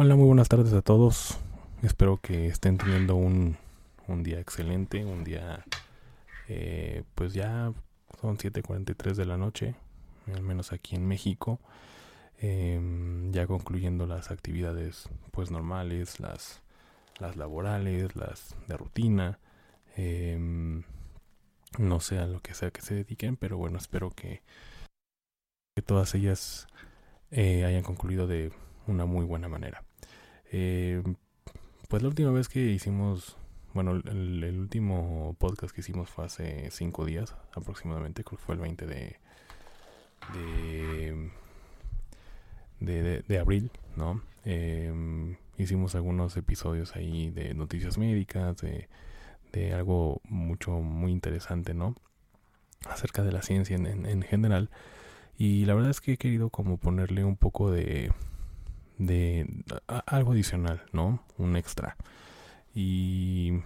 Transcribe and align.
Hola, 0.00 0.14
muy 0.14 0.26
buenas 0.26 0.48
tardes 0.48 0.72
a 0.74 0.80
todos. 0.80 1.40
Espero 1.82 2.18
que 2.18 2.46
estén 2.46 2.78
teniendo 2.78 3.16
un, 3.16 3.56
día 4.22 4.38
excelente, 4.38 5.04
un 5.04 5.24
día, 5.24 5.64
eh, 6.46 7.02
pues 7.16 7.34
ya 7.34 7.72
son 8.20 8.38
7.43 8.38 9.14
de 9.16 9.24
la 9.24 9.36
noche, 9.36 9.74
al 10.32 10.42
menos 10.42 10.72
aquí 10.72 10.94
en 10.94 11.08
México, 11.08 11.58
em, 12.38 13.32
ya 13.32 13.48
concluyendo 13.48 14.06
las 14.06 14.30
actividades 14.30 15.08
pues 15.32 15.50
normales, 15.50 16.20
las, 16.20 16.62
las 17.18 17.34
laborales, 17.34 18.14
las 18.14 18.54
de 18.68 18.76
rutina, 18.76 19.40
em, 19.96 20.84
no 21.76 21.98
sé 21.98 22.20
a 22.20 22.28
lo 22.28 22.38
que 22.40 22.54
sea 22.54 22.70
que 22.70 22.82
se 22.82 22.94
dediquen, 22.94 23.36
pero 23.36 23.56
bueno, 23.56 23.78
espero 23.78 24.10
que, 24.12 24.42
que 25.74 25.82
todas 25.82 26.14
ellas 26.14 26.68
eh, 27.32 27.64
hayan 27.64 27.82
concluido 27.82 28.28
de 28.28 28.52
una 28.86 29.04
muy 29.04 29.24
buena 29.24 29.48
manera. 29.48 29.87
Eh, 30.50 31.02
pues 31.88 32.02
la 32.02 32.08
última 32.08 32.30
vez 32.30 32.48
que 32.48 32.60
hicimos, 32.60 33.36
bueno, 33.74 33.92
el, 33.92 34.58
último 34.58 35.34
podcast 35.38 35.74
que 35.74 35.80
hicimos 35.80 36.10
fue 36.10 36.26
hace 36.26 36.70
cinco 36.70 37.04
días 37.04 37.34
aproximadamente, 37.54 38.24
creo 38.24 38.38
que 38.38 38.44
fue 38.44 38.54
el 38.54 38.60
20 38.60 38.86
de, 38.86 39.16
de, 42.80 43.38
abril, 43.38 43.70
¿no? 43.96 44.22
Em, 44.44 45.36
hicimos 45.56 45.94
algunos 45.94 46.36
episodios 46.36 46.94
ahí 46.96 47.30
de 47.30 47.54
noticias 47.54 47.98
médicas, 47.98 48.58
de, 48.58 48.88
de 49.52 49.72
algo 49.74 50.20
mucho, 50.24 50.72
muy 50.72 51.12
interesante, 51.12 51.74
¿no? 51.74 51.94
Acerca 52.86 53.22
de 53.22 53.32
la 53.32 53.42
ciencia 53.42 53.76
en, 53.76 54.06
en 54.06 54.22
general. 54.22 54.70
Y 55.38 55.64
la 55.66 55.74
verdad 55.74 55.90
es 55.90 56.00
que 56.00 56.12
he 56.14 56.16
querido 56.16 56.50
como 56.50 56.78
ponerle 56.78 57.24
un 57.24 57.36
poco 57.36 57.70
de 57.70 58.10
de 58.98 59.46
algo 60.06 60.32
adicional, 60.32 60.82
¿no? 60.92 61.22
Un 61.38 61.56
extra. 61.56 61.96
Y 62.74 63.60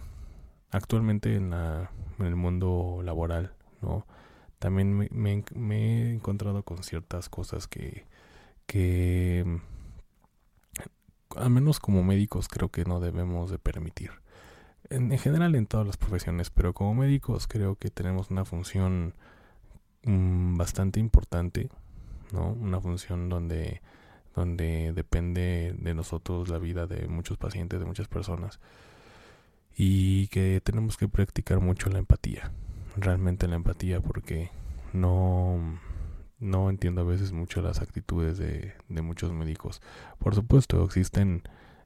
actualmente 0.71 1.37
en, 1.37 1.51
la, 1.51 1.91
el 2.19 2.37
mundo 2.37 3.01
laboral, 3.03 3.55
¿no? 3.81 4.07
También 4.59 5.09
me, 5.11 5.33
he 5.33 6.15
encontrado 6.15 6.63
con 6.63 6.85
ciertas 6.85 7.29
cosas 7.29 7.67
que, 7.67 8.07
que, 8.67 9.45
al 11.35 11.51
menos 11.51 11.81
como 11.81 12.05
médicos, 12.05 12.47
creo 12.47 12.69
que 12.69 12.85
no 12.85 13.01
debemos 13.01 13.51
de 13.51 13.59
permitir. 13.59 14.13
En, 14.89 15.11
en 15.11 15.19
general 15.19 15.57
en 15.57 15.67
todas 15.67 15.87
las 15.87 15.97
profesiones, 15.97 16.51
pero 16.51 16.75
como 16.75 16.95
médicos 16.95 17.49
creo 17.49 17.75
que 17.75 17.91
tenemos 17.91 18.31
una 18.31 18.45
función 18.45 19.15
mm, 20.05 20.57
bastante 20.57 21.01
importante, 21.01 21.71
¿no? 22.33 22.53
Una 22.53 22.81
función 22.81 23.29
donde 23.29 23.81
donde 24.35 24.93
depende 24.93 25.75
de 25.79 25.95
nosotros 25.95 26.49
la 26.49 26.59
vida 26.59 26.87
de 26.87 27.07
muchos 27.09 27.39
pacientes, 27.39 27.81
de 27.81 27.87
muchas 27.87 28.09
personas, 28.09 28.61
y 29.77 30.29
que 30.29 30.61
tenemos 30.63 30.97
que 30.97 31.09
practicar 31.09 31.61
mucho 31.61 31.89
la 31.91 31.99
empatía, 31.99 32.53
realmente 32.97 33.49
la 33.49 33.57
empatía, 33.57 34.01
porque 34.01 34.51
no, 34.93 35.79
no 36.41 36.71
entiendo 36.71 37.03
a 37.03 37.05
veces 37.05 37.33
mucho 37.33 37.63
las 37.63 37.81
actitudes 37.81 38.39
de, 38.39 38.75
de 38.89 39.03
muchos 39.03 39.33
médicos. 39.33 39.81
Por 40.19 40.35
supuesto, 40.35 40.85
existen, 40.85 41.43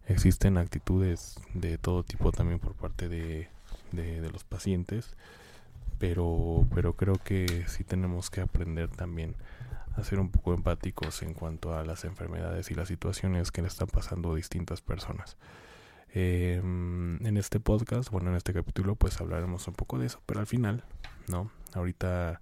existen 0.06 0.58
actitudes 0.58 1.40
de 1.54 1.78
todo 1.78 2.02
tipo 2.02 2.32
también 2.32 2.58
por 2.58 2.74
parte 2.74 3.08
de, 3.08 3.48
de, 3.92 4.20
de 4.20 4.30
los 4.30 4.44
pacientes, 4.44 5.16
pero, 5.98 6.66
pero 6.74 6.94
creo 6.94 7.14
que 7.14 7.64
sí 7.68 7.84
tenemos 7.84 8.30
que 8.30 8.40
aprender 8.40 8.88
también 8.88 9.34
a 9.96 10.20
un 10.20 10.30
poco 10.30 10.52
empáticos 10.52 11.22
en 11.22 11.32
cuanto 11.32 11.74
a 11.74 11.84
las 11.84 12.04
enfermedades 12.04 12.70
y 12.70 12.74
las 12.74 12.88
situaciones 12.88 13.50
que 13.50 13.62
le 13.62 13.68
están 13.68 13.88
pasando 13.88 14.32
a 14.32 14.36
distintas 14.36 14.82
personas. 14.82 15.36
Em, 16.10 17.24
en 17.26 17.36
este 17.36 17.60
podcast, 17.60 18.10
bueno, 18.10 18.30
en 18.30 18.36
este 18.36 18.52
capítulo, 18.52 18.94
pues 18.94 19.20
hablaremos 19.20 19.66
un 19.68 19.74
poco 19.74 19.98
de 19.98 20.06
eso, 20.06 20.20
pero 20.26 20.40
al 20.40 20.46
final, 20.46 20.84
¿no? 21.28 21.50
Ahorita 21.74 22.40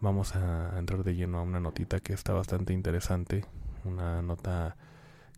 vamos 0.00 0.36
a 0.36 0.78
entrar 0.78 1.02
de 1.02 1.14
lleno 1.14 1.38
a 1.38 1.42
una 1.42 1.60
notita 1.60 2.00
que 2.00 2.12
está 2.12 2.32
bastante 2.32 2.72
interesante, 2.72 3.44
una 3.84 4.22
nota 4.22 4.76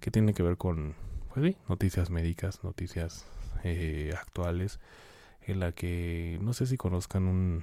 que 0.00 0.10
tiene 0.10 0.34
que 0.34 0.42
ver 0.42 0.56
con, 0.56 0.94
pues 1.32 1.46
sí, 1.46 1.56
noticias 1.68 2.10
médicas, 2.10 2.62
noticias 2.62 3.26
eh, 3.64 4.14
actuales, 4.18 4.80
en 5.42 5.60
la 5.60 5.72
que 5.72 6.38
no 6.42 6.52
sé 6.52 6.66
si 6.66 6.76
conozcan 6.76 7.62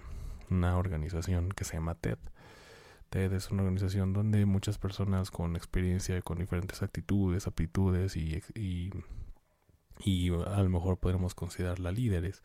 una 0.50 0.78
organización 0.78 1.50
que 1.50 1.66
se 1.66 1.73
llama 1.73 1.95
TED. 1.95 2.17
TED 3.11 3.33
es 3.33 3.51
una 3.51 3.63
organización 3.63 4.13
donde 4.13 4.45
muchas 4.45 4.77
personas 4.77 5.31
con 5.31 5.57
experiencia, 5.57 6.22
con 6.22 6.39
diferentes 6.39 6.81
actitudes, 6.81 7.45
aptitudes 7.45 8.16
y, 8.16 8.41
y, 8.55 10.29
a 10.29 10.63
lo 10.63 10.69
mejor 10.69 10.97
podremos 10.97 11.35
considerarla 11.35 11.91
líderes, 11.91 12.41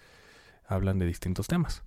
hablan 0.66 0.98
de 0.98 1.06
distintos 1.06 1.46
temas. 1.46 1.84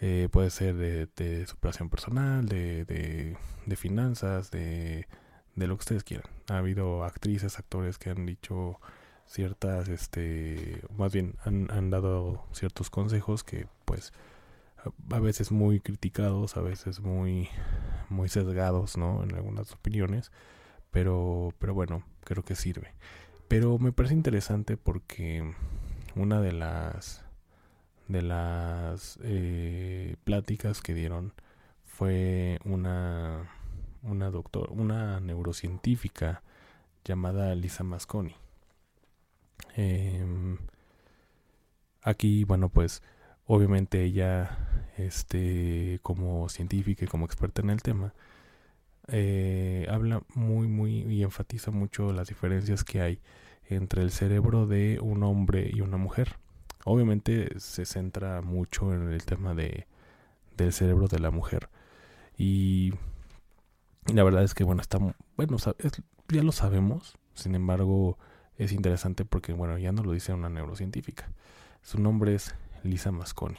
Eh, 0.00 0.28
puede 0.30 0.50
ser 0.50 0.76
de, 0.76 1.46
superación 1.46 1.90
personal, 1.90 2.46
de, 2.46 2.84
de, 2.84 3.76
finanzas, 3.76 4.52
de, 4.52 5.08
de 5.56 5.66
lo 5.66 5.76
que 5.76 5.80
ustedes 5.80 6.04
quieran. 6.04 6.30
Ha 6.48 6.58
habido 6.58 7.02
actrices, 7.02 7.58
actores 7.58 7.98
que 7.98 8.10
han 8.10 8.26
dicho 8.26 8.80
ciertas, 9.26 9.88
este, 9.88 10.82
más 10.96 11.12
bien 11.12 11.34
han, 11.44 11.68
han 11.72 11.90
dado 11.90 12.44
ciertos 12.52 12.90
consejos 12.90 13.42
que 13.42 13.66
pues 13.84 14.12
a 15.10 15.20
veces 15.20 15.52
muy 15.52 15.80
criticados, 15.80 16.56
a 16.56 16.60
veces 16.62 17.00
muy, 17.00 17.48
muy 18.08 18.28
sesgados, 18.28 18.96
¿no? 18.96 19.22
En 19.22 19.34
algunas 19.34 19.72
opiniones, 19.72 20.32
pero, 20.90 21.54
pero 21.58 21.74
bueno, 21.74 22.04
creo 22.24 22.44
que 22.44 22.54
sirve. 22.54 22.94
Pero 23.48 23.78
me 23.78 23.92
parece 23.92 24.14
interesante 24.14 24.76
porque 24.76 25.54
una 26.14 26.40
de 26.40 26.52
las 26.52 27.24
de 28.08 28.22
las 28.22 29.18
eh, 29.22 30.16
pláticas 30.24 30.82
que 30.82 30.94
dieron 30.94 31.32
fue 31.84 32.58
una 32.64 33.50
una 34.02 34.30
doctor, 34.30 34.70
una 34.72 35.20
neurocientífica 35.20 36.42
llamada 37.04 37.54
Lisa 37.54 37.84
Masconi. 37.84 38.34
Em, 39.76 40.58
aquí, 42.02 42.44
bueno, 42.44 42.68
pues 42.68 43.02
obviamente 43.52 44.04
ella 44.04 44.56
este, 44.96 45.98
como 46.02 46.48
científica 46.48 47.04
y 47.04 47.08
como 47.08 47.24
experta 47.24 47.62
en 47.62 47.70
el 47.70 47.82
tema, 47.82 48.14
eh, 49.08 49.88
habla 49.90 50.22
muy, 50.34 50.68
muy 50.68 51.00
y 51.02 51.24
enfatiza 51.24 51.72
mucho 51.72 52.12
las 52.12 52.28
diferencias 52.28 52.84
que 52.84 53.00
hay 53.00 53.20
entre 53.68 54.02
el 54.02 54.12
cerebro 54.12 54.68
de 54.68 55.00
un 55.02 55.24
hombre 55.24 55.68
y 55.72 55.80
una 55.80 55.96
mujer. 55.96 56.36
Obviamente 56.84 57.58
se 57.58 57.86
centra 57.86 58.40
mucho 58.40 58.94
en 58.94 59.10
el 59.10 59.24
tema 59.24 59.52
de, 59.52 59.88
del 60.56 60.72
cerebro 60.72 61.08
de 61.08 61.18
la 61.18 61.32
mujer. 61.32 61.70
Y, 62.38 62.94
la 64.14 64.22
verdad 64.22 64.44
es 64.44 64.54
que, 64.54 64.62
bueno, 64.62 64.80
está, 64.80 64.98
bueno, 65.36 65.56
ya 66.28 66.42
lo 66.44 66.52
sabemos. 66.52 67.18
Sin 67.34 67.56
embargo, 67.56 68.16
es 68.58 68.70
interesante 68.70 69.24
porque, 69.24 69.52
bueno, 69.54 69.76
ya 69.76 69.90
no 69.90 70.04
lo 70.04 70.12
dice 70.12 70.32
una 70.32 70.48
neurocientífica. 70.50 71.32
Su 71.82 72.00
nombre 72.00 72.36
es 72.36 72.54
Lisa 72.82 73.12
Masconi. 73.12 73.58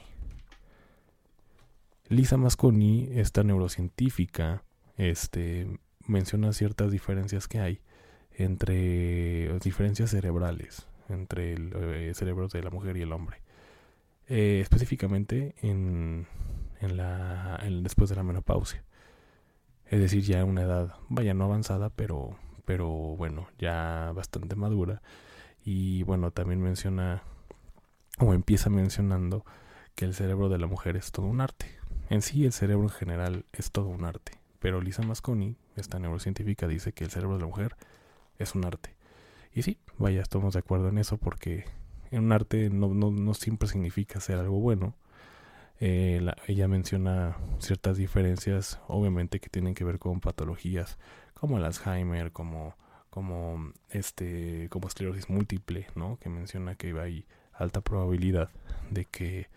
Lisa 2.10 2.38
Masconi, 2.38 3.10
esta 3.14 3.44
neurocientífica, 3.44 4.64
este, 4.98 5.80
menciona 6.06 6.54
ciertas 6.54 6.92
diferencias 6.92 7.48
que 7.48 7.60
hay 7.60 7.82
entre 8.38 9.58
diferencias 9.60 10.10
cerebrales 10.10 10.88
entre 11.12 11.54
el 11.54 11.74
eh, 11.76 12.12
cerebro 12.16 12.48
de 12.48 12.64
la 12.64 12.70
mujer 12.70 12.98
y 12.98 13.02
el 13.02 13.12
hombre. 13.12 13.42
Eh, 14.28 14.60
específicamente 14.62 15.56
en, 15.62 16.28
en 16.80 16.98
la, 16.98 17.60
después 17.82 18.10
de 18.10 18.16
la 18.16 18.24
menopausia. 18.24 18.84
Es 19.86 20.00
decir, 20.00 20.24
ya 20.24 20.46
una 20.46 20.62
edad, 20.62 20.96
vaya, 21.10 21.34
no 21.34 21.46
avanzada, 21.46 21.90
pero, 21.90 22.38
pero 22.66 22.90
bueno, 22.90 23.48
ya 23.60 24.14
bastante 24.16 24.56
madura. 24.56 25.02
Y 25.66 26.04
bueno, 26.04 26.32
también 26.32 26.62
menciona, 26.62 27.24
o 28.20 28.34
empieza 28.34 28.70
mencionando, 28.70 29.46
que 29.96 30.06
el 30.06 30.14
cerebro 30.14 30.50
de 30.50 30.58
la 30.58 30.68
mujer 30.68 30.96
es 30.96 31.12
todo 31.12 31.26
un 31.26 31.42
arte. 31.42 31.68
En 32.10 32.22
sí, 32.22 32.46
el 32.46 32.52
cerebro 32.52 32.84
en 32.84 32.90
general 32.90 33.46
es 33.54 33.72
todo 33.72 33.88
un 33.88 34.06
arte, 34.06 34.34
pero 34.60 34.82
Lisa 34.82 35.02
Masconi, 35.04 35.56
esta 35.76 36.00
neurocientífica, 36.00 36.68
dice 36.68 36.94
que 36.94 37.04
el 37.04 37.12
cerebro 37.12 37.36
de 37.36 37.42
la 37.42 37.48
mujer 37.48 37.76
es 38.38 38.56
un 38.56 38.66
arte. 38.66 38.96
Y 39.54 39.64
sí, 39.64 39.78
vaya, 39.98 40.22
estamos 40.22 40.54
de 40.54 40.60
acuerdo 40.60 40.90
en 40.90 40.98
eso 40.98 41.18
porque 41.18 41.66
en 42.10 42.26
un 42.26 42.32
arte 42.32 42.70
no, 42.70 42.94
no, 42.94 43.34
siempre 43.34 43.68
significa 43.68 44.20
ser 44.20 44.40
algo 44.40 44.60
bueno. 44.60 44.96
Eh, 45.80 46.24
ella 46.48 46.68
menciona 46.68 47.38
ciertas 47.60 47.98
diferencias, 47.98 48.80
obviamente 48.88 49.40
que 49.40 49.50
tienen 49.50 49.74
que 49.74 49.84
ver 49.84 49.98
con 49.98 50.20
patologías 50.20 51.00
como 51.34 51.58
el 51.58 51.66
Alzheimer, 51.66 52.32
como 52.32 52.76
como 53.10 53.74
este 53.90 54.68
como 54.70 54.88
esclerosis 54.88 55.30
múltiple, 55.30 55.88
¿no? 55.96 56.18
Que 56.20 56.30
menciona 56.30 56.76
que 56.76 56.98
hay 57.00 57.26
alta 57.62 57.82
probabilidad 57.82 58.50
de 58.90 59.06
que 59.06 59.48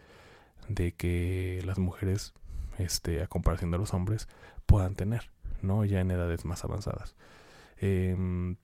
de 0.69 0.93
que 0.93 1.63
las 1.65 1.79
mujeres 1.79 2.33
este, 2.79 3.23
a 3.23 3.27
comparación 3.27 3.71
de 3.71 3.79
los 3.79 3.95
hombres, 3.95 4.29
puedan 4.67 4.95
tener, 4.95 5.31
¿no? 5.63 5.85
Ya 5.85 6.01
en 6.01 6.11
edades 6.11 6.45
más 6.45 6.65
avanzadas. 6.65 7.15
Em, 7.79 8.57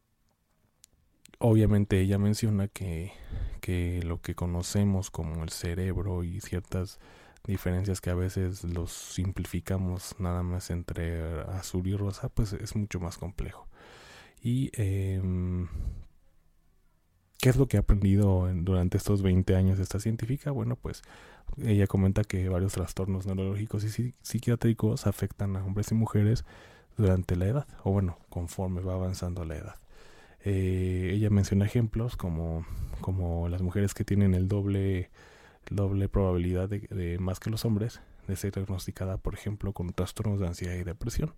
obviamente 1.39 2.01
ella 2.01 2.19
menciona 2.19 2.69
que, 2.69 3.13
que 3.61 4.03
lo 4.03 4.21
que 4.21 4.35
conocemos 4.35 5.11
como 5.11 5.43
el 5.43 5.51
cerebro 5.51 6.25
y 6.25 6.41
ciertas 6.41 6.99
diferencias 7.45 8.01
que 8.01 8.11
a 8.11 8.15
veces 8.15 8.65
los 8.65 8.93
simplificamos 8.93 10.15
nada 10.19 10.43
más 10.43 10.71
entre 10.71 11.43
azul 11.43 11.87
y 11.87 11.97
rosa, 11.97 12.29
pues 12.29 12.53
es 12.53 12.77
mucho 12.77 13.01
más 13.01 13.19
complejo. 13.19 13.67
Y 14.43 14.71
eh, 14.75 15.21
¿qué 17.41 17.49
es 17.49 17.57
lo 17.57 17.67
que 17.67 17.77
ha 17.77 17.81
aprendido 17.81 18.49
durante 18.55 18.97
estos 18.97 19.23
20 19.23 19.55
años 19.57 19.79
esta 19.79 20.01
científica? 20.01 20.51
Bueno, 20.51 20.77
pues 20.77 21.03
ella 21.63 21.87
comenta 21.87 22.25
que 22.25 22.49
varios 22.49 22.73
trastornos 22.73 23.27
neurológicos 23.27 23.85
y 23.85 24.15
psiquiátricos 24.23 25.07
afectan 25.07 25.57
a 25.57 25.65
hombres 25.65 25.91
y 25.91 25.95
mujeres 25.95 26.45
durante 26.97 27.37
la 27.37 27.47
edad, 27.47 27.67
o 27.85 27.93
bueno, 27.93 28.19
conforme 28.29 28.81
va 28.81 28.95
avanzando 28.95 29.45
la 29.45 29.57
edad. 29.57 29.75
Eh, 30.45 31.13
ella 31.15 31.31
menciona 31.31 31.67
ejemplos 31.67 32.17
como, 32.17 32.67
como 33.01 33.49
las 33.49 33.63
mujeres 33.63 33.95
que 33.95 34.05
tienen 34.05 34.35
el 34.35 34.49
doble 34.49 35.11
doble 35.69 36.09
probabilidad 36.09 36.69
de, 36.69 37.19
más 37.19 37.41
que 37.41 37.51
los 37.51 37.65
hombres 37.65 38.01
de 38.27 38.37
ser 38.37 38.53
diagnosticada, 38.53 39.17
por 39.19 39.35
ejemplo, 39.35 39.73
con 39.73 39.93
trastornos 39.93 40.41
de 40.41 40.47
ansiedad 40.47 40.75
y 40.75 40.85
depresión. 40.85 41.35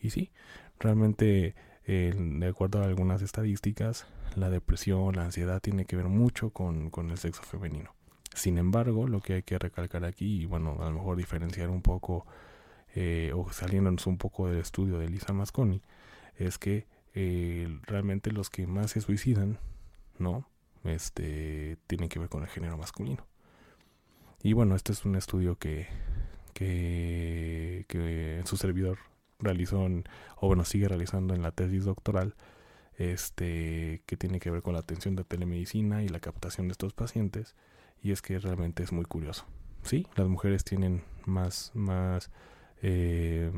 Y 0.00 0.10
sí, 0.10 0.30
realmente, 0.78 1.54
de 1.88 2.46
acuerdo 2.46 2.82
a 2.82 2.84
algunas 2.84 3.22
estadísticas, 3.22 4.06
la 4.36 4.50
depresión, 4.50 5.16
la 5.16 5.24
ansiedad 5.24 5.60
tiene 5.60 5.86
que 5.86 5.96
ver 5.96 6.06
mucho 6.06 6.50
con, 6.50 6.90
con 6.90 7.10
el 7.10 7.16
sexo 7.16 7.42
femenino. 7.42 7.94
Sin 8.34 8.58
embargo, 8.58 9.08
lo 9.08 9.20
que 9.20 9.34
hay 9.34 9.42
que 9.42 9.58
recalcar 9.58 10.04
aquí, 10.04 10.42
y 10.42 10.44
bueno, 10.44 10.76
a 10.80 10.84
lo 10.84 10.92
mejor 10.92 11.16
diferenciar 11.16 11.70
un 11.70 11.80
poco, 11.80 12.26
eh, 12.94 13.32
o 13.34 13.50
saliéndonos 13.52 14.06
un 14.06 14.18
poco 14.18 14.48
del 14.48 14.58
estudio 14.58 14.98
de 14.98 15.08
Lisa 15.08 15.32
Masconi, 15.32 15.82
es 16.36 16.58
que 16.58 16.86
eh, 17.14 17.68
realmente 17.84 18.32
los 18.32 18.50
que 18.50 18.66
más 18.66 18.90
se 18.90 19.00
suicidan, 19.00 19.58
¿no? 20.18 20.46
Este, 20.84 21.78
tienen 21.86 22.10
que 22.10 22.18
ver 22.18 22.28
con 22.28 22.42
el 22.42 22.48
género 22.48 22.76
masculino. 22.76 23.26
Y 24.42 24.52
bueno, 24.52 24.76
este 24.76 24.92
es 24.92 25.06
un 25.06 25.16
estudio 25.16 25.56
que, 25.56 25.88
que, 26.52 27.86
que 27.88 28.42
su 28.44 28.58
servidor 28.58 28.98
realizó, 29.38 29.86
o 30.36 30.46
bueno, 30.46 30.64
sigue 30.64 30.88
realizando 30.88 31.34
en 31.34 31.42
la 31.42 31.52
tesis 31.52 31.84
doctoral, 31.84 32.34
este, 32.96 34.02
que 34.06 34.16
tiene 34.16 34.40
que 34.40 34.50
ver 34.50 34.62
con 34.62 34.74
la 34.74 34.80
atención 34.80 35.16
de 35.16 35.24
telemedicina 35.24 36.02
y 36.02 36.08
la 36.08 36.20
captación 36.20 36.68
de 36.68 36.72
estos 36.72 36.92
pacientes. 36.92 37.54
Y 38.02 38.12
es 38.12 38.22
que 38.22 38.38
realmente 38.38 38.82
es 38.82 38.92
muy 38.92 39.04
curioso. 39.04 39.44
Sí, 39.82 40.06
las 40.16 40.28
mujeres 40.28 40.64
tienen 40.64 41.02
más, 41.24 41.72
más 41.74 42.30
eh, 42.82 43.50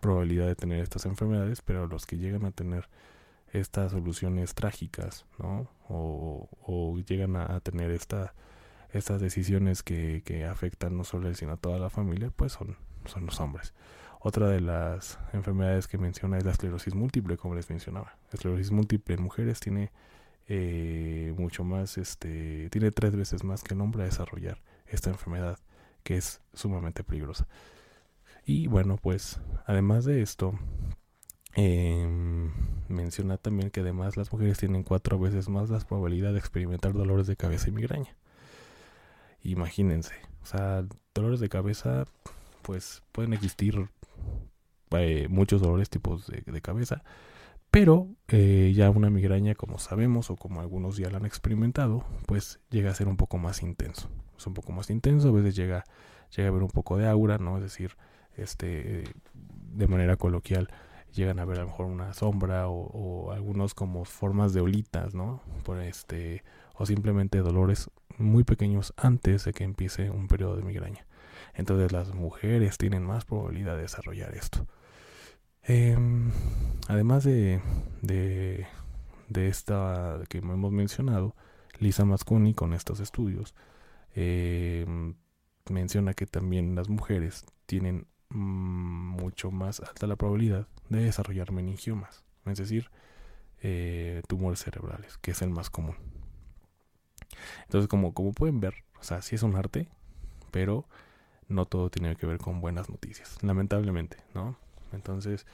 probabilidad 0.00 0.46
de 0.46 0.56
tener 0.56 0.80
estas 0.80 1.06
enfermedades, 1.06 1.62
pero 1.62 1.86
los 1.86 2.06
que 2.06 2.18
llegan 2.18 2.44
a 2.44 2.50
tener 2.50 2.88
estas 3.52 3.92
soluciones 3.92 4.54
trágicas, 4.54 5.26
¿no? 5.38 5.68
O, 5.88 6.48
o 6.62 6.98
llegan 6.98 7.36
a 7.36 7.60
tener 7.60 7.90
esta 7.90 8.34
estas 8.94 9.20
decisiones 9.20 9.82
que, 9.82 10.22
que 10.24 10.44
afectan 10.44 10.96
no 10.96 11.04
solo 11.04 11.26
a 11.26 11.30
él, 11.30 11.36
sino 11.36 11.52
a 11.52 11.56
toda 11.56 11.78
la 11.78 11.90
familia, 11.90 12.30
pues 12.34 12.52
son, 12.52 12.76
son 13.06 13.26
los 13.26 13.40
hombres. 13.40 13.74
Otra 14.26 14.48
de 14.48 14.62
las 14.62 15.18
enfermedades 15.34 15.86
que 15.86 15.98
menciona 15.98 16.38
es 16.38 16.46
la 16.46 16.52
esclerosis 16.52 16.94
múltiple, 16.94 17.36
como 17.36 17.54
les 17.54 17.68
mencionaba. 17.68 18.16
Esclerosis 18.32 18.70
múltiple 18.70 19.16
en 19.16 19.22
mujeres 19.22 19.60
tiene 19.60 19.92
eh, 20.48 21.34
mucho 21.36 21.62
más, 21.62 21.98
este, 21.98 22.70
tiene 22.70 22.90
tres 22.90 23.14
veces 23.16 23.44
más 23.44 23.62
que 23.62 23.74
el 23.74 23.82
hombre 23.82 24.00
a 24.00 24.06
desarrollar 24.06 24.62
esta 24.86 25.10
enfermedad, 25.10 25.58
que 26.04 26.16
es 26.16 26.40
sumamente 26.54 27.04
peligrosa. 27.04 27.46
Y 28.46 28.66
bueno, 28.66 28.96
pues 28.96 29.40
además 29.66 30.06
de 30.06 30.22
esto, 30.22 30.58
em, 31.54 32.50
menciona 32.88 33.36
también 33.36 33.68
que 33.68 33.80
además 33.80 34.16
las 34.16 34.32
mujeres 34.32 34.56
tienen 34.56 34.84
cuatro 34.84 35.18
veces 35.18 35.50
más 35.50 35.68
la 35.68 35.80
probabilidad 35.80 36.32
de 36.32 36.38
experimentar 36.38 36.94
dolores 36.94 37.26
de 37.26 37.36
cabeza 37.36 37.68
y 37.68 37.72
migraña. 37.72 38.16
Imagínense, 39.42 40.14
o 40.42 40.46
sea, 40.46 40.82
dolores 41.14 41.40
de 41.40 41.50
cabeza, 41.50 42.06
pues 42.62 43.02
pueden 43.12 43.34
existir 43.34 43.90
eh, 44.98 45.28
muchos 45.28 45.60
dolores 45.60 45.90
tipos 45.90 46.26
de, 46.26 46.60
cabeza, 46.60 47.02
pero 47.70 48.08
eh, 48.28 48.72
ya 48.74 48.90
una 48.90 49.10
migraña, 49.10 49.54
como 49.54 49.78
sabemos 49.78 50.30
o 50.30 50.36
como 50.36 50.60
algunos 50.60 50.96
ya 50.96 51.10
la 51.10 51.18
han 51.18 51.26
experimentado, 51.26 52.04
pues 52.26 52.60
llega 52.70 52.90
a 52.90 52.94
ser 52.94 53.08
un 53.08 53.16
poco 53.16 53.38
más 53.38 53.62
intenso. 53.62 54.10
Es 54.36 54.46
un 54.46 54.54
poco 54.54 54.72
más 54.72 54.90
intenso, 54.90 55.28
a 55.28 55.32
veces 55.32 55.56
llega, 55.56 55.84
llega 56.36 56.48
a 56.48 56.50
haber 56.50 56.62
un 56.62 56.70
poco 56.70 56.96
de 56.96 57.08
aura, 57.08 57.38
¿no? 57.38 57.56
Es 57.56 57.62
decir, 57.62 57.96
este, 58.36 59.04
de 59.34 59.88
manera 59.88 60.16
coloquial, 60.16 60.68
llegan 61.14 61.38
a 61.38 61.44
ver 61.44 61.58
a 61.58 61.62
lo 61.62 61.68
mejor 61.68 61.86
una 61.86 62.12
sombra 62.12 62.68
o, 62.68 63.32
algunos 63.32 63.74
como 63.74 64.04
formas 64.04 64.52
de 64.52 64.60
olitas, 64.60 65.14
¿no? 65.14 65.42
Este, 65.82 66.42
o 66.74 66.86
simplemente 66.86 67.38
dolores 67.38 67.90
muy 68.18 68.44
pequeños 68.44 68.92
antes 68.96 69.44
de 69.44 69.52
que 69.52 69.64
empiece 69.64 70.10
un 70.10 70.28
periodo 70.28 70.56
de 70.56 70.62
migraña. 70.62 71.06
Entonces 71.54 71.92
las 71.92 72.14
mujeres 72.14 72.78
tienen 72.78 73.04
más 73.04 73.24
probabilidad 73.24 73.76
de 73.76 73.82
desarrollar 73.82 74.34
esto. 74.34 74.66
Em, 75.66 76.30
además 76.88 77.24
de, 77.24 77.60
de, 78.02 78.66
esta 79.48 80.20
que 80.28 80.38
hemos 80.38 80.72
mencionado, 80.72 81.34
Lisa 81.78 82.04
Mascuni 82.04 82.54
con 82.54 82.74
estos 82.74 83.00
estudios 83.00 83.54
em, 84.14 85.14
menciona 85.70 86.14
que 86.14 86.26
también 86.26 86.74
las 86.74 86.88
mujeres 86.88 87.46
tienen 87.66 88.06
mm, 88.28 88.36
mucho 88.36 89.50
más 89.50 89.80
alta 89.80 90.06
la 90.06 90.16
probabilidad 90.16 90.68
de 90.90 91.04
desarrollar 91.04 91.52
meningiomas, 91.52 92.24
es 92.46 92.58
decir, 92.58 92.90
eh, 93.62 94.22
tumores 94.28 94.60
cerebrales, 94.60 95.16
que 95.18 95.30
es 95.30 95.42
el 95.42 95.50
más 95.50 95.70
común. 95.70 95.96
Entonces, 97.64 97.88
como, 97.88 98.12
como 98.14 98.32
pueden 98.32 98.60
ver, 98.60 98.74
o 99.00 99.02
sea, 99.02 99.22
sí 99.22 99.34
es 99.34 99.42
un 99.42 99.56
arte, 99.56 99.88
pero 100.50 100.86
no 101.48 101.66
todo 101.66 101.90
tiene 101.90 102.16
que 102.16 102.26
ver 102.26 102.38
con 102.38 102.60
buenas 102.60 102.90
noticias, 102.90 103.38
lamentablemente, 103.42 104.18
¿no? 104.34 104.56
Entonces, 104.94 105.46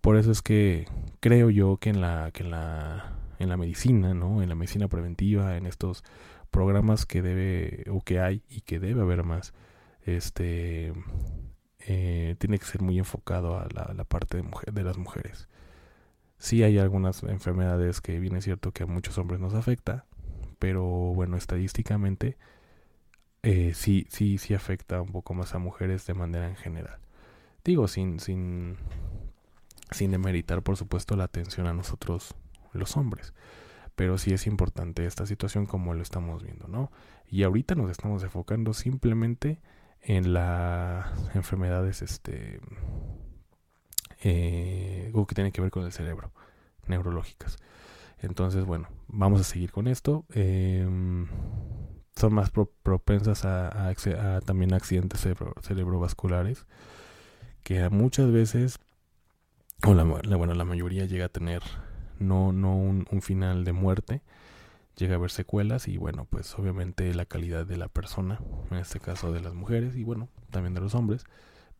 por 0.00 0.16
eso 0.16 0.30
es 0.30 0.42
que 0.42 0.86
creo 1.20 1.50
yo 1.50 1.78
que 1.78 1.90
en 1.90 2.00
la, 2.00 2.30
que 2.32 2.44
en 2.44 2.50
la, 2.50 3.12
en 3.38 3.48
la 3.48 3.56
medicina, 3.56 4.14
¿no? 4.14 4.42
En 4.42 4.48
la 4.48 4.54
medicina 4.54 4.88
preventiva, 4.88 5.56
en 5.56 5.66
estos 5.66 6.04
programas 6.50 7.06
que 7.06 7.22
debe, 7.22 7.84
o 7.90 8.00
que 8.02 8.20
hay 8.20 8.42
y 8.48 8.62
que 8.62 8.80
debe 8.80 9.02
haber 9.02 9.24
más, 9.24 9.52
este, 10.04 10.92
eh, 11.80 12.36
tiene 12.38 12.58
que 12.58 12.64
ser 12.66 12.82
muy 12.82 12.98
enfocado 12.98 13.58
a 13.58 13.68
la, 13.72 14.04
parte 14.04 14.38
de, 14.38 14.42
mujer, 14.42 14.72
de 14.72 14.82
las 14.82 14.98
mujeres. 14.98 15.48
Sí 16.38 16.62
hay 16.62 16.78
algunas 16.78 17.22
enfermedades 17.22 18.00
que 18.00 18.18
viene 18.18 18.42
cierto 18.42 18.72
que 18.72 18.84
a 18.84 18.86
muchos 18.86 19.18
hombres 19.18 19.40
nos 19.40 19.54
afecta, 19.54 20.06
pero 20.58 20.84
bueno, 20.84 21.36
estadísticamente 21.36 22.36
eh, 23.42 23.72
sí, 23.74 24.06
sí, 24.10 24.38
sí 24.38 24.54
afecta 24.54 25.00
un 25.00 25.12
poco 25.12 25.34
más 25.34 25.54
a 25.54 25.58
mujeres 25.58 26.06
de 26.06 26.14
manera 26.14 26.48
en 26.48 26.56
general. 26.56 26.98
Digo, 27.66 27.88
sin, 27.88 28.20
sin, 28.20 28.76
sin 29.90 30.12
demeritar, 30.12 30.62
por 30.62 30.76
supuesto, 30.76 31.16
la 31.16 31.24
atención 31.24 31.66
a 31.66 31.72
nosotros, 31.72 32.36
los 32.72 32.96
hombres. 32.96 33.34
Pero 33.96 34.18
sí 34.18 34.32
es 34.32 34.46
importante 34.46 35.04
esta 35.04 35.26
situación 35.26 35.66
como 35.66 35.92
lo 35.92 36.00
estamos 36.00 36.44
viendo, 36.44 36.68
¿no? 36.68 36.92
Y 37.28 37.42
ahorita 37.42 37.74
nos 37.74 37.90
estamos 37.90 38.22
enfocando 38.22 38.72
simplemente 38.72 39.60
en 40.00 40.32
las 40.32 41.34
enfermedades, 41.34 42.02
este, 42.02 42.60
eh, 44.22 45.12
que 45.12 45.34
tienen 45.34 45.52
que 45.52 45.60
ver 45.60 45.72
con 45.72 45.84
el 45.84 45.92
cerebro, 45.92 46.30
neurológicas. 46.86 47.56
Entonces, 48.18 48.64
bueno, 48.64 48.88
vamos 49.08 49.40
a 49.40 49.44
seguir 49.44 49.72
con 49.72 49.88
esto. 49.88 50.24
Em, 50.30 51.26
son 52.14 52.32
más 52.32 52.50
propensas 52.50 53.44
a, 53.44 53.92
también 54.42 54.72
accidentes 54.72 55.26
cerebrovasculares 55.62 56.64
que 57.66 57.90
muchas 57.90 58.30
veces, 58.30 58.78
o 59.84 59.92
la, 59.92 60.04
bueno, 60.04 60.54
la 60.54 60.64
mayoría 60.64 61.04
llega 61.04 61.24
a 61.24 61.28
tener 61.28 61.64
no, 62.20 62.52
no 62.52 62.76
un, 62.76 63.04
final 63.22 63.64
de 63.64 63.72
muerte, 63.72 64.22
llega 64.96 65.14
a 65.14 65.16
haber 65.16 65.32
secuelas 65.32 65.88
y 65.88 65.96
bueno, 65.96 66.28
pues 66.30 66.56
obviamente 66.60 67.12
la 67.12 67.24
calidad 67.24 67.66
de 67.66 67.76
la 67.76 67.88
persona, 67.88 68.38
en 68.70 68.76
este 68.76 69.00
caso 69.00 69.32
de 69.32 69.40
las 69.40 69.54
mujeres 69.54 69.96
y 69.96 70.04
bueno, 70.04 70.28
también 70.52 70.74
de 70.74 70.80
los 70.80 70.94
hombres, 70.94 71.24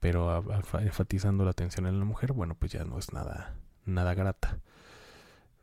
pero 0.01 0.45
enfatizando 0.81 1.45
la 1.45 1.53
atención 1.53 1.87
en 1.87 2.01
la 2.01 2.05
mujer, 2.05 2.33
bueno, 2.33 2.57
pues 2.59 2.73
ya 2.73 2.85
no 2.85 2.99
es 2.99 3.13
nada, 3.13 3.55
nada 3.85 4.13
grata. 4.15 4.59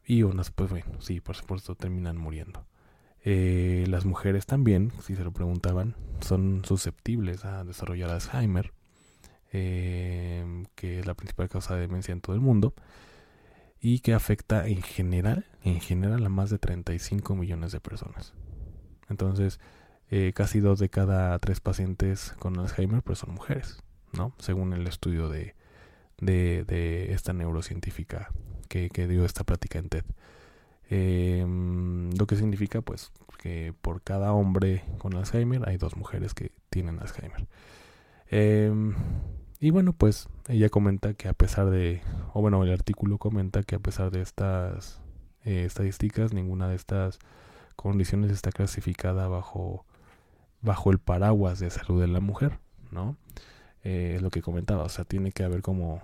Y 0.05 0.23
unas, 0.23 0.51
pues 0.51 0.69
bueno, 0.69 1.01
sí, 1.01 1.19
por 1.19 1.35
supuesto, 1.35 1.75
terminan 1.75 2.15
muriendo. 2.15 2.65
Eh, 3.25 3.83
las 3.89 4.05
mujeres 4.05 4.45
también, 4.45 4.93
si 5.01 5.17
se 5.17 5.25
lo 5.25 5.33
preguntaban, 5.33 5.95
son 6.21 6.63
susceptibles 6.63 7.43
a 7.43 7.65
desarrollar 7.65 8.09
Alzheimer, 8.09 8.71
eh, 9.53 10.65
que 10.75 10.99
es 10.99 11.05
la 11.05 11.13
principal 11.13 11.47
causa 11.47 11.75
de 11.75 11.81
demencia 11.81 12.11
en 12.11 12.21
todo 12.21 12.35
el 12.35 12.41
mundo, 12.41 12.73
y 13.79 13.99
que 13.99 14.13
afecta 14.13 14.67
en 14.67 14.81
general, 14.81 15.45
en 15.63 15.79
general 15.79 16.25
a 16.25 16.29
más 16.29 16.49
de 16.49 16.57
35 16.57 17.35
millones 17.35 17.71
de 17.71 17.79
personas. 17.79 18.33
Entonces, 19.09 19.59
eh, 20.09 20.31
casi 20.35 20.59
dos 20.59 20.79
de 20.79 20.89
cada 20.89 21.37
tres 21.39 21.59
pacientes 21.59 22.33
con 22.39 22.57
Alzheimer 22.59 23.01
pues 23.01 23.19
son 23.19 23.33
mujeres, 23.33 23.83
¿no? 24.11 24.33
Según 24.39 24.73
el 24.73 24.87
estudio 24.87 25.29
de, 25.29 25.55
de, 26.19 26.63
de 26.65 27.13
esta 27.13 27.33
neurocientífica 27.33 28.31
que, 28.67 29.07
dio 29.07 29.25
esta 29.25 29.43
plática 29.43 29.79
en 29.79 29.89
TED. 29.89 30.05
Em, 30.89 32.11
lo 32.11 32.27
que 32.27 32.35
significa 32.35 32.81
pues 32.81 33.11
que 33.37 33.73
por 33.81 34.01
cada 34.01 34.33
hombre 34.33 34.83
con 34.97 35.15
Alzheimer 35.15 35.67
hay 35.67 35.77
dos 35.77 35.95
mujeres 35.95 36.33
que 36.33 36.51
tienen 36.69 36.99
Alzheimer. 36.99 37.47
Em, 38.29 38.95
y 39.63 39.71
bueno, 39.71 39.93
pues 39.93 40.27
ella 40.49 40.67
comenta 40.67 41.13
que 41.13 41.29
a 41.29 41.33
pesar 41.33 41.69
de, 41.69 42.01
o 42.33 42.41
bueno, 42.41 42.61
el 42.65 42.73
artículo 42.73 43.17
comenta 43.17 43.63
que 43.63 43.75
a 43.75 43.79
pesar 43.79 44.11
de 44.11 44.19
estas 44.19 44.99
eh, 45.45 45.63
estadísticas, 45.63 46.33
ninguna 46.33 46.67
de 46.67 46.75
estas 46.75 47.17
condiciones 47.77 48.29
está 48.29 48.51
clasificada 48.51 49.29
bajo, 49.29 49.85
bajo 50.59 50.91
el 50.91 50.99
paraguas 50.99 51.59
de 51.59 51.69
salud 51.69 52.01
de 52.01 52.09
la 52.09 52.19
mujer, 52.19 52.59
¿no? 52.91 53.15
Eh, 53.85 54.15
es 54.17 54.21
lo 54.21 54.31
que 54.31 54.41
comentaba, 54.41 54.83
o 54.83 54.89
sea, 54.89 55.05
tiene 55.05 55.31
que 55.31 55.45
haber 55.45 55.61
como 55.61 56.01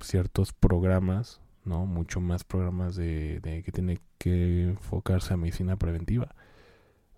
ciertos 0.00 0.54
programas, 0.54 1.42
¿no? 1.66 1.84
Mucho 1.84 2.22
más 2.22 2.42
programas 2.42 2.96
de, 2.96 3.40
de 3.40 3.62
que 3.62 3.70
tiene 3.70 4.00
que 4.16 4.62
enfocarse 4.62 5.34
a 5.34 5.36
medicina 5.36 5.76
preventiva 5.76 6.34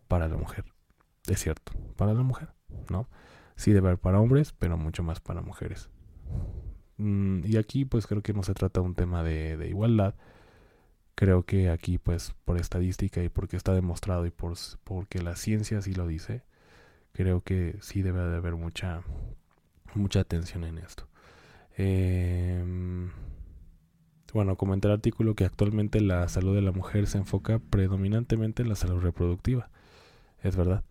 para 0.08 0.26
la 0.26 0.36
mujer. 0.36 0.64
Es 1.28 1.38
cierto, 1.38 1.74
para 1.94 2.12
la 2.12 2.24
mujer, 2.24 2.48
¿no? 2.90 3.06
Sí 3.56 3.72
debe 3.72 3.88
haber 3.88 4.00
para 4.00 4.20
hombres, 4.20 4.52
pero 4.58 4.76
mucho 4.76 5.02
más 5.02 5.20
para 5.20 5.42
mujeres. 5.42 5.88
Mm, 6.96 7.44
y 7.44 7.56
aquí 7.56 7.84
pues 7.84 8.06
creo 8.06 8.22
que 8.22 8.32
no 8.32 8.42
se 8.42 8.54
trata 8.54 8.80
de 8.80 8.86
un 8.86 8.94
tema 8.94 9.22
de, 9.22 9.68
igualdad. 9.68 10.14
Creo 11.14 11.44
que 11.44 11.70
aquí 11.70 11.98
pues 11.98 12.34
por 12.44 12.58
estadística 12.60 13.22
y 13.22 13.28
porque 13.28 13.56
está 13.56 13.72
demostrado 13.74 14.26
y 14.26 14.30
por, 14.30 14.54
porque 14.84 15.22
la 15.22 15.36
ciencia 15.36 15.80
sí 15.82 15.94
lo 15.94 16.06
dice, 16.06 16.42
creo 17.12 17.42
que 17.42 17.76
sí 17.80 18.02
debe 18.02 18.20
de 18.20 18.36
haber 18.36 18.56
mucha, 18.56 19.02
mucha 19.94 20.20
atención 20.20 20.64
en 20.64 20.78
esto. 20.78 21.08
Eh, 21.76 22.64
bueno, 24.34 24.56
comenta 24.56 24.88
el 24.88 24.94
artículo 24.94 25.36
que 25.36 25.44
actualmente 25.44 26.00
la 26.00 26.28
salud 26.28 26.56
de 26.56 26.62
la 26.62 26.72
mujer 26.72 27.06
se 27.06 27.18
enfoca 27.18 27.60
predominantemente 27.60 28.62
en 28.62 28.68
la 28.68 28.74
salud 28.74 29.00
reproductiva. 29.00 29.70
Es 30.42 30.56
verdad. 30.56 30.82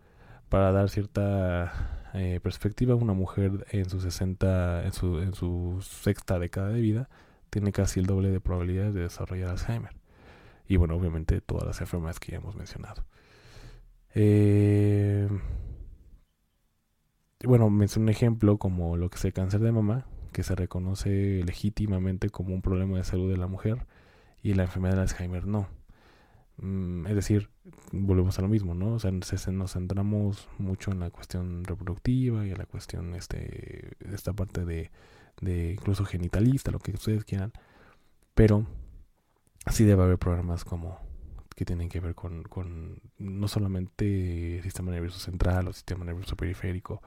Para 0.48 0.72
dar 0.72 0.88
cierta 0.88 2.03
eh, 2.14 2.40
perspectiva, 2.40 2.94
una 2.94 3.12
mujer 3.12 3.66
en 3.70 3.88
su 3.90 4.00
60, 4.00 4.84
en 4.84 4.92
su, 4.92 5.18
en 5.18 5.34
su 5.34 5.78
sexta 5.82 6.38
década 6.38 6.68
de 6.68 6.80
vida, 6.80 7.08
tiene 7.50 7.72
casi 7.72 8.00
el 8.00 8.06
doble 8.06 8.30
de 8.30 8.40
probabilidades 8.40 8.94
de 8.94 9.02
desarrollar 9.02 9.50
Alzheimer. 9.50 9.96
Y 10.66 10.76
bueno, 10.76 10.96
obviamente 10.96 11.40
todas 11.40 11.66
las 11.66 11.80
enfermedades 11.80 12.20
que 12.20 12.32
ya 12.32 12.38
hemos 12.38 12.56
mencionado. 12.56 13.04
Eh, 14.14 15.28
bueno, 17.44 17.68
mencioné 17.70 18.04
un 18.04 18.08
ejemplo 18.10 18.58
como 18.58 18.96
lo 18.96 19.10
que 19.10 19.16
es 19.16 19.24
el 19.24 19.32
cáncer 19.32 19.60
de 19.60 19.72
mama, 19.72 20.06
que 20.32 20.42
se 20.42 20.54
reconoce 20.54 21.42
legítimamente 21.44 22.30
como 22.30 22.54
un 22.54 22.62
problema 22.62 22.96
de 22.96 23.04
salud 23.04 23.30
de 23.30 23.36
la 23.36 23.46
mujer 23.46 23.86
y 24.42 24.54
la 24.54 24.64
enfermedad 24.64 24.96
de 24.96 25.02
Alzheimer 25.02 25.46
no. 25.46 25.68
Mm, 26.58 27.06
es 27.06 27.14
decir, 27.14 27.50
volvemos 27.92 28.38
a 28.38 28.42
lo 28.42 28.48
mismo, 28.48 28.74
¿no? 28.74 28.94
O 28.94 28.98
sea, 28.98 29.10
nos 29.10 29.72
centramos 29.72 30.48
mucho 30.58 30.92
en 30.92 31.00
la 31.00 31.10
cuestión 31.10 31.64
reproductiva 31.64 32.46
y 32.46 32.50
en 32.50 32.58
la 32.58 32.66
cuestión, 32.66 33.14
este, 33.14 33.96
esta 34.12 34.32
parte 34.32 34.64
de, 34.64 34.90
de 35.40 35.72
incluso 35.72 36.04
genitalista, 36.04 36.70
lo 36.70 36.78
que 36.78 36.92
ustedes 36.92 37.24
quieran, 37.24 37.52
pero 38.34 38.66
sí 39.70 39.84
debe 39.84 40.02
haber 40.02 40.18
programas 40.18 40.64
como 40.64 40.98
que 41.54 41.64
tienen 41.64 41.88
que 41.88 42.00
ver 42.00 42.14
con, 42.14 42.42
con 42.44 43.00
no 43.18 43.48
solamente 43.48 44.56
el 44.56 44.62
sistema 44.62 44.90
nervioso 44.90 45.18
central 45.18 45.68
o 45.68 45.72
sistema 45.72 46.04
nervioso 46.04 46.36
periférico, 46.36 47.00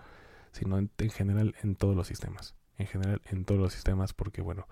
sino 0.52 0.78
en, 0.78 0.90
general 1.12 1.56
en 1.62 1.76
todos 1.76 1.96
los 1.96 2.08
sistemas. 2.08 2.56
En 2.78 2.88
general 2.88 3.22
en 3.26 3.44
todos 3.44 3.60
los 3.60 3.74
sistemas 3.74 4.14
porque, 4.14 4.42
bueno, 4.42 4.68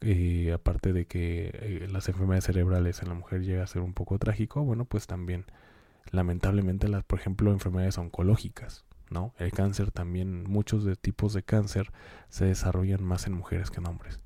eh, 0.00 0.52
aparte 0.52 0.92
de 0.92 1.06
que 1.06 1.50
eh, 1.52 1.88
las 1.90 2.08
enfermedades 2.08 2.44
cerebrales 2.44 3.02
en 3.02 3.08
la 3.08 3.14
mujer 3.14 3.42
llega 3.42 3.62
a 3.62 3.66
ser 3.66 3.82
un 3.82 3.94
poco 3.94 4.18
trágico, 4.18 4.62
bueno, 4.64 4.84
pues 4.84 5.06
también 5.06 5.46
lamentablemente 6.10 6.88
las, 6.88 7.04
por 7.04 7.18
ejemplo, 7.18 7.50
enfermedades 7.50 7.98
oncológicas, 7.98 8.84
¿no? 9.10 9.34
El 9.38 9.52
cáncer 9.52 9.90
también, 9.90 10.44
muchos 10.44 10.84
de 10.84 10.96
tipos 10.96 11.32
de 11.32 11.42
cáncer 11.42 11.92
se 12.28 12.44
desarrollan 12.44 13.02
más 13.02 13.26
en 13.26 13.32
mujeres 13.32 13.70
que 13.70 13.80
en 13.80 13.86
hombres. 13.86 14.20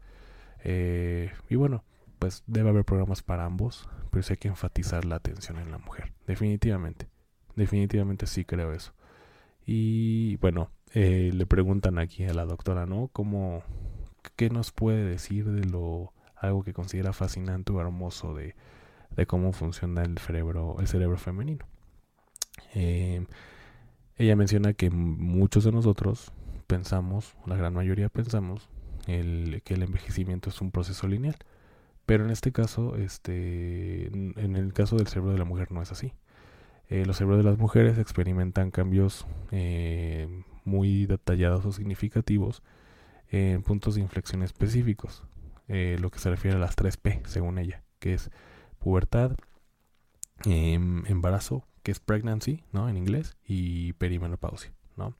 Eh, 0.64 1.32
y 1.48 1.56
bueno, 1.56 1.84
pues 2.18 2.42
debe 2.46 2.70
haber 2.70 2.84
programas 2.84 3.22
para 3.22 3.44
ambos, 3.44 3.88
pero 4.10 4.22
sí 4.22 4.34
hay 4.34 4.38
que 4.38 4.48
enfatizar 4.48 5.04
la 5.04 5.16
atención 5.16 5.58
en 5.58 5.70
la 5.70 5.78
mujer, 5.78 6.12
definitivamente, 6.26 7.08
definitivamente 7.56 8.26
sí 8.26 8.44
creo 8.44 8.72
eso. 8.72 8.92
Y 9.64 10.36
bueno, 10.36 10.70
eh, 10.92 11.30
le 11.32 11.46
preguntan 11.46 11.98
aquí 11.98 12.24
a 12.24 12.34
la 12.34 12.44
doctora, 12.44 12.86
¿no? 12.86 13.08
¿Cómo, 13.12 13.62
¿Qué 14.36 14.50
nos 14.50 14.72
puede 14.72 15.04
decir 15.04 15.46
de 15.50 15.64
lo 15.64 16.12
algo 16.36 16.62
que 16.62 16.72
considera 16.72 17.12
fascinante 17.12 17.72
o 17.72 17.80
hermoso 17.80 18.34
de, 18.34 18.54
de 19.16 19.26
cómo 19.26 19.52
funciona 19.52 20.02
el 20.02 20.18
cerebro, 20.18 20.76
el 20.80 20.88
cerebro 20.88 21.18
femenino? 21.18 21.66
Eh, 22.74 23.26
ella 24.16 24.36
menciona 24.36 24.72
que 24.74 24.90
muchos 24.90 25.64
de 25.64 25.72
nosotros 25.72 26.32
pensamos, 26.66 27.36
la 27.46 27.56
gran 27.56 27.74
mayoría 27.74 28.08
pensamos, 28.08 28.68
el, 29.06 29.62
que 29.64 29.74
el 29.74 29.82
envejecimiento 29.82 30.50
es 30.50 30.60
un 30.60 30.70
proceso 30.70 31.08
lineal. 31.08 31.36
Pero 32.06 32.24
en 32.24 32.30
este 32.30 32.52
caso, 32.52 32.96
este, 32.96 34.08
en 34.08 34.56
el 34.56 34.72
caso 34.72 34.96
del 34.96 35.06
cerebro 35.06 35.32
de 35.32 35.38
la 35.38 35.44
mujer 35.44 35.70
no 35.70 35.80
es 35.80 35.92
así. 35.92 36.12
Eh, 36.88 37.06
los 37.06 37.16
cerebros 37.18 37.38
de 37.38 37.48
las 37.48 37.58
mujeres 37.58 37.98
experimentan 37.98 38.72
cambios 38.72 39.26
eh, 39.52 40.42
muy 40.64 41.06
detallados 41.06 41.64
o 41.64 41.72
significativos 41.72 42.62
en 43.30 43.62
puntos 43.62 43.94
de 43.94 44.00
inflexión 44.00 44.42
específicos, 44.42 45.22
eh, 45.68 45.96
lo 46.00 46.10
que 46.10 46.18
se 46.18 46.30
refiere 46.30 46.56
a 46.56 46.60
las 46.60 46.76
3P, 46.76 47.22
según 47.26 47.58
ella, 47.58 47.82
que 47.98 48.14
es 48.14 48.30
pubertad, 48.78 49.36
em, 50.44 51.04
embarazo, 51.06 51.64
que 51.82 51.92
es 51.92 52.00
pregnancy, 52.00 52.64
¿no? 52.72 52.88
En 52.88 52.96
inglés, 52.96 53.36
y 53.44 53.92
perimenopausia, 53.94 54.72
¿no? 54.96 55.14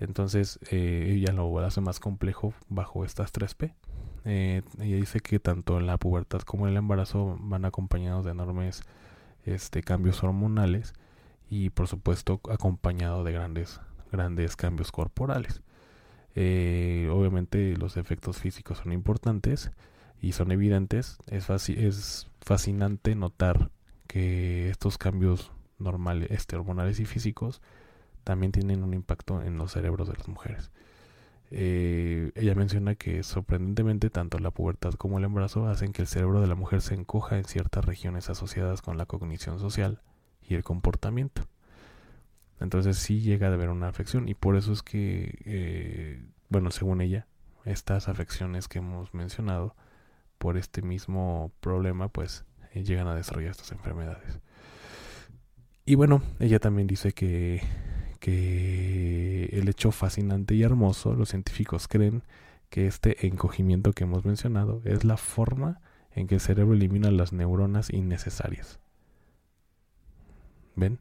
Entonces, 0.00 0.58
ella 0.70 1.32
lo 1.32 1.58
hace 1.60 1.80
más 1.80 2.00
complejo 2.00 2.52
bajo 2.68 3.04
estas 3.04 3.32
3P. 3.32 3.74
ella 4.24 4.62
dice 4.96 5.20
que 5.20 5.38
tanto 5.38 5.80
la 5.80 5.98
pubertad 5.98 6.40
como 6.40 6.66
el 6.66 6.76
embarazo 6.76 7.36
van 7.40 7.64
acompañados 7.64 8.24
de 8.24 8.32
enormes 8.32 8.82
este, 9.44 9.82
cambios 9.82 10.22
hormonales 10.22 10.94
y 11.50 11.70
por 11.70 11.88
supuesto 11.88 12.40
acompañado 12.50 13.24
de 13.24 13.32
grandes, 13.32 13.80
grandes 14.10 14.56
cambios 14.56 14.90
corporales. 14.90 15.60
Eh, 16.34 17.08
obviamente 17.12 17.76
los 17.76 17.96
efectos 17.96 18.38
físicos 18.38 18.78
son 18.78 18.92
importantes 18.92 19.70
y 20.20 20.32
son 20.32 20.52
evidentes. 20.52 21.18
Es, 21.26 22.28
fascinante 22.40 23.14
notar 23.14 23.70
que 24.06 24.68
estos 24.68 24.98
cambios 24.98 25.50
normales, 25.78 26.30
este, 26.30 26.56
hormonales 26.56 27.00
y 27.00 27.06
físicos 27.06 27.62
también 28.22 28.52
tienen 28.52 28.84
un 28.84 28.92
impacto 28.92 29.42
en 29.42 29.56
los 29.56 29.72
cerebros 29.72 30.08
de 30.08 30.14
las 30.14 30.28
mujeres. 30.28 30.70
Eh, 31.50 32.32
ella 32.34 32.54
menciona 32.54 32.96
que 32.96 33.22
sorprendentemente 33.22 34.10
tanto 34.10 34.38
la 34.38 34.50
pubertad 34.50 34.92
como 34.94 35.18
el 35.18 35.24
embarazo 35.24 35.68
hacen 35.68 35.92
que 35.92 36.02
el 36.02 36.08
cerebro 36.08 36.40
de 36.40 36.46
la 36.46 36.54
mujer 36.54 36.82
se 36.82 36.94
encoja 36.94 37.38
en 37.38 37.44
ciertas 37.44 37.84
regiones 37.84 38.28
asociadas 38.28 38.82
con 38.82 38.98
la 38.98 39.06
cognición 39.06 39.58
social 39.58 40.02
y 40.42 40.54
el 40.54 40.64
comportamiento. 40.64 41.42
Entonces 42.60 42.98
sí 42.98 43.20
llega 43.20 43.48
a 43.48 43.52
haber 43.52 43.68
una 43.68 43.88
afección 43.88 44.28
y 44.28 44.34
por 44.34 44.56
eso 44.56 44.72
es 44.72 44.82
que, 44.82 45.38
eh, 45.44 46.24
bueno, 46.48 46.70
según 46.70 47.00
ella, 47.00 47.26
estas 47.64 48.08
afecciones 48.08 48.68
que 48.68 48.78
hemos 48.78 49.12
mencionado 49.14 49.74
por 50.38 50.56
este 50.56 50.82
mismo 50.82 51.52
problema, 51.60 52.08
pues 52.08 52.44
eh, 52.72 52.84
llegan 52.84 53.08
a 53.08 53.14
desarrollar 53.14 53.52
estas 53.52 53.72
enfermedades. 53.72 54.40
Y 55.86 55.96
bueno, 55.96 56.22
ella 56.38 56.58
también 56.60 56.86
dice 56.86 57.12
que 57.12 57.62
que 58.24 59.50
el 59.52 59.68
hecho 59.68 59.92
fascinante 59.92 60.54
y 60.54 60.62
hermoso, 60.62 61.12
los 61.12 61.28
científicos 61.28 61.88
creen 61.88 62.22
que 62.70 62.86
este 62.86 63.26
encogimiento 63.26 63.92
que 63.92 64.04
hemos 64.04 64.24
mencionado 64.24 64.80
es 64.86 65.04
la 65.04 65.18
forma 65.18 65.82
en 66.10 66.26
que 66.26 66.36
el 66.36 66.40
cerebro 66.40 66.72
elimina 66.72 67.10
las 67.10 67.34
neuronas 67.34 67.92
innecesarias. 67.92 68.80
¿Ven? 70.74 71.00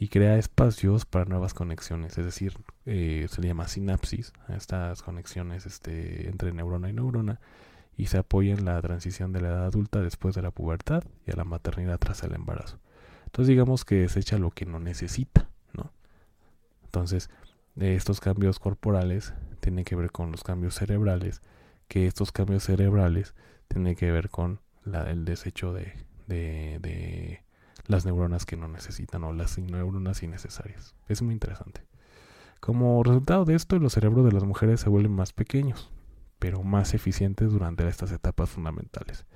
Y 0.00 0.08
crea 0.08 0.38
espacios 0.38 1.04
para 1.04 1.26
nuevas 1.26 1.52
conexiones, 1.52 2.16
es 2.16 2.24
decir, 2.24 2.54
eh, 2.86 3.26
se 3.30 3.42
le 3.42 3.48
llama 3.48 3.68
sinapsis 3.68 4.32
a 4.48 4.56
estas 4.56 5.02
conexiones 5.02 5.66
este, 5.66 6.26
entre 6.28 6.52
neurona 6.52 6.88
y 6.88 6.94
neurona, 6.94 7.38
y 7.98 8.06
se 8.06 8.16
apoya 8.16 8.54
en 8.54 8.64
la 8.64 8.80
transición 8.80 9.30
de 9.32 9.42
la 9.42 9.48
edad 9.48 9.66
adulta 9.66 10.00
después 10.00 10.34
de 10.34 10.40
la 10.40 10.52
pubertad 10.52 11.04
y 11.26 11.32
a 11.32 11.36
la 11.36 11.44
maternidad 11.44 11.98
tras 11.98 12.22
el 12.22 12.34
embarazo. 12.34 12.78
Entonces 13.26 13.48
digamos 13.48 13.84
que 13.84 13.96
desecha 13.96 14.38
lo 14.38 14.50
que 14.50 14.64
no 14.64 14.80
necesita. 14.80 15.50
Entonces, 16.82 17.30
estos 17.76 18.20
cambios 18.20 18.58
corporales 18.58 19.32
tienen 19.60 19.84
que 19.84 19.94
ver 19.94 20.10
con 20.10 20.32
los 20.32 20.42
cambios 20.42 20.74
cerebrales, 20.74 21.40
que 21.86 22.06
estos 22.06 22.32
cambios 22.32 22.64
cerebrales 22.64 23.34
tienen 23.68 23.94
que 23.94 24.10
ver 24.10 24.28
con 24.28 24.60
el 25.06 25.24
desecho 25.24 25.72
de, 25.72 25.92
de, 26.26 27.44
las 27.90 28.06
neuronas 28.06 28.46
que 28.46 28.56
no 28.56 28.68
necesitan 28.68 29.24
o 29.24 29.32
las 29.32 29.58
neuronas 29.58 30.22
innecesarias. 30.22 30.94
Es 31.08 31.22
muy 31.22 31.34
interesante. 31.34 31.82
Como 32.60 33.02
resultado 33.02 33.44
de 33.44 33.54
esto, 33.54 33.78
los 33.78 33.94
cerebros 33.94 34.24
de 34.24 34.32
las 34.32 34.44
mujeres 34.44 34.80
se 34.80 34.88
vuelven 34.88 35.12
más 35.12 35.32
pequeños, 35.32 35.90
pero 36.38 36.62
más 36.62 36.94
eficientes 36.94 37.52
durante 37.52 37.86
estas 37.88 38.12
etapas 38.12 38.50
fundamentales. 38.50 39.26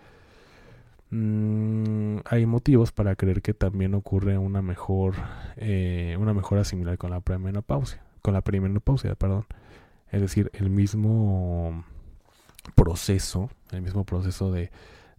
Mm, 1.11 2.19
hay 2.25 2.47
motivos 2.47 2.93
para 2.93 3.17
creer 3.17 3.43
que 3.43 3.55
también 3.55 3.95
ocurre 3.95 4.39
una 4.39 4.63
mejor, 4.63 5.15
eh, 5.57 6.17
una 6.19 6.35
mejora 6.35 6.65
similar 6.65 6.99
con 6.99 7.11
la 7.11 7.21
premenopausia, 7.21 8.03
con 8.23 8.35
la 8.35 8.43
perimenopausia, 8.43 9.15
perdón. 9.15 9.47
Es 10.11 10.21
decir, 10.21 10.51
el 10.55 10.71
mismo 10.71 11.85
proceso, 12.75 13.51
el 13.73 13.83
mismo 13.83 14.05
proceso 14.05 14.53
de, 14.53 14.71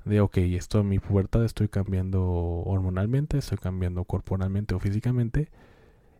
de 0.06 0.22
ok, 0.22 0.38
esto 0.38 0.80
en 0.80 0.90
mi 0.90 1.00
pubertad 1.00 1.44
estoy 1.44 1.68
cambiando 1.68 2.24
hormonalmente, 2.24 3.40
estoy 3.40 3.58
cambiando 3.58 4.06
corporalmente 4.06 4.76
o 4.76 4.80
físicamente 4.80 5.50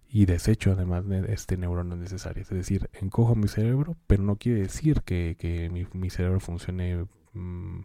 y 0.10 0.26
desecho 0.26 0.72
además 0.72 1.08
de 1.08 1.32
este 1.34 1.58
neuronas 1.58 2.00
necesarias. 2.00 2.52
Es 2.52 2.58
decir, 2.58 2.90
encojo 2.94 3.36
mi 3.36 3.48
cerebro, 3.48 3.96
pero 4.08 4.24
no 4.24 4.38
quiere 4.38 4.62
decir 4.62 5.02
que, 5.02 5.36
que 5.40 5.70
mi, 5.70 6.10
cerebro 6.10 6.40
funcione 6.40 7.06
mmm, 7.34 7.82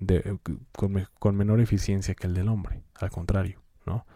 de, 0.00 0.38
con, 0.72 1.06
con, 1.18 1.36
menor 1.36 1.60
eficiencia 1.60 2.14
que 2.14 2.26
el 2.26 2.34
del 2.34 2.48
hombre, 2.48 2.82
al 2.94 3.10
contrario, 3.10 3.60
¿no? 3.86 4.06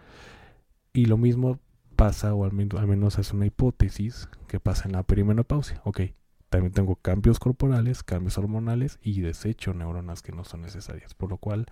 Y 0.92 1.06
lo 1.06 1.18
mismo 1.18 1.58
pasa, 1.96 2.34
o 2.34 2.44
al, 2.44 2.52
menos, 2.52 2.80
al 2.80 2.86
menos 2.86 3.18
es 3.18 3.32
una 3.32 3.46
hipótesis, 3.46 4.28
que 4.46 4.60
pasa 4.60 4.86
en 4.86 4.92
la 4.92 5.02
perimenopausia. 5.02 5.80
Ok, 5.84 6.00
también 6.48 6.72
tengo 6.72 6.96
cambios 6.96 7.38
corporales, 7.38 8.02
cambios 8.02 8.38
hormonales 8.38 8.98
y 9.02 9.20
desecho 9.20 9.74
neuronas 9.74 10.22
que 10.22 10.32
no 10.32 10.44
son 10.44 10.62
necesarias, 10.62 11.14
por 11.14 11.30
lo 11.30 11.38
cual 11.38 11.66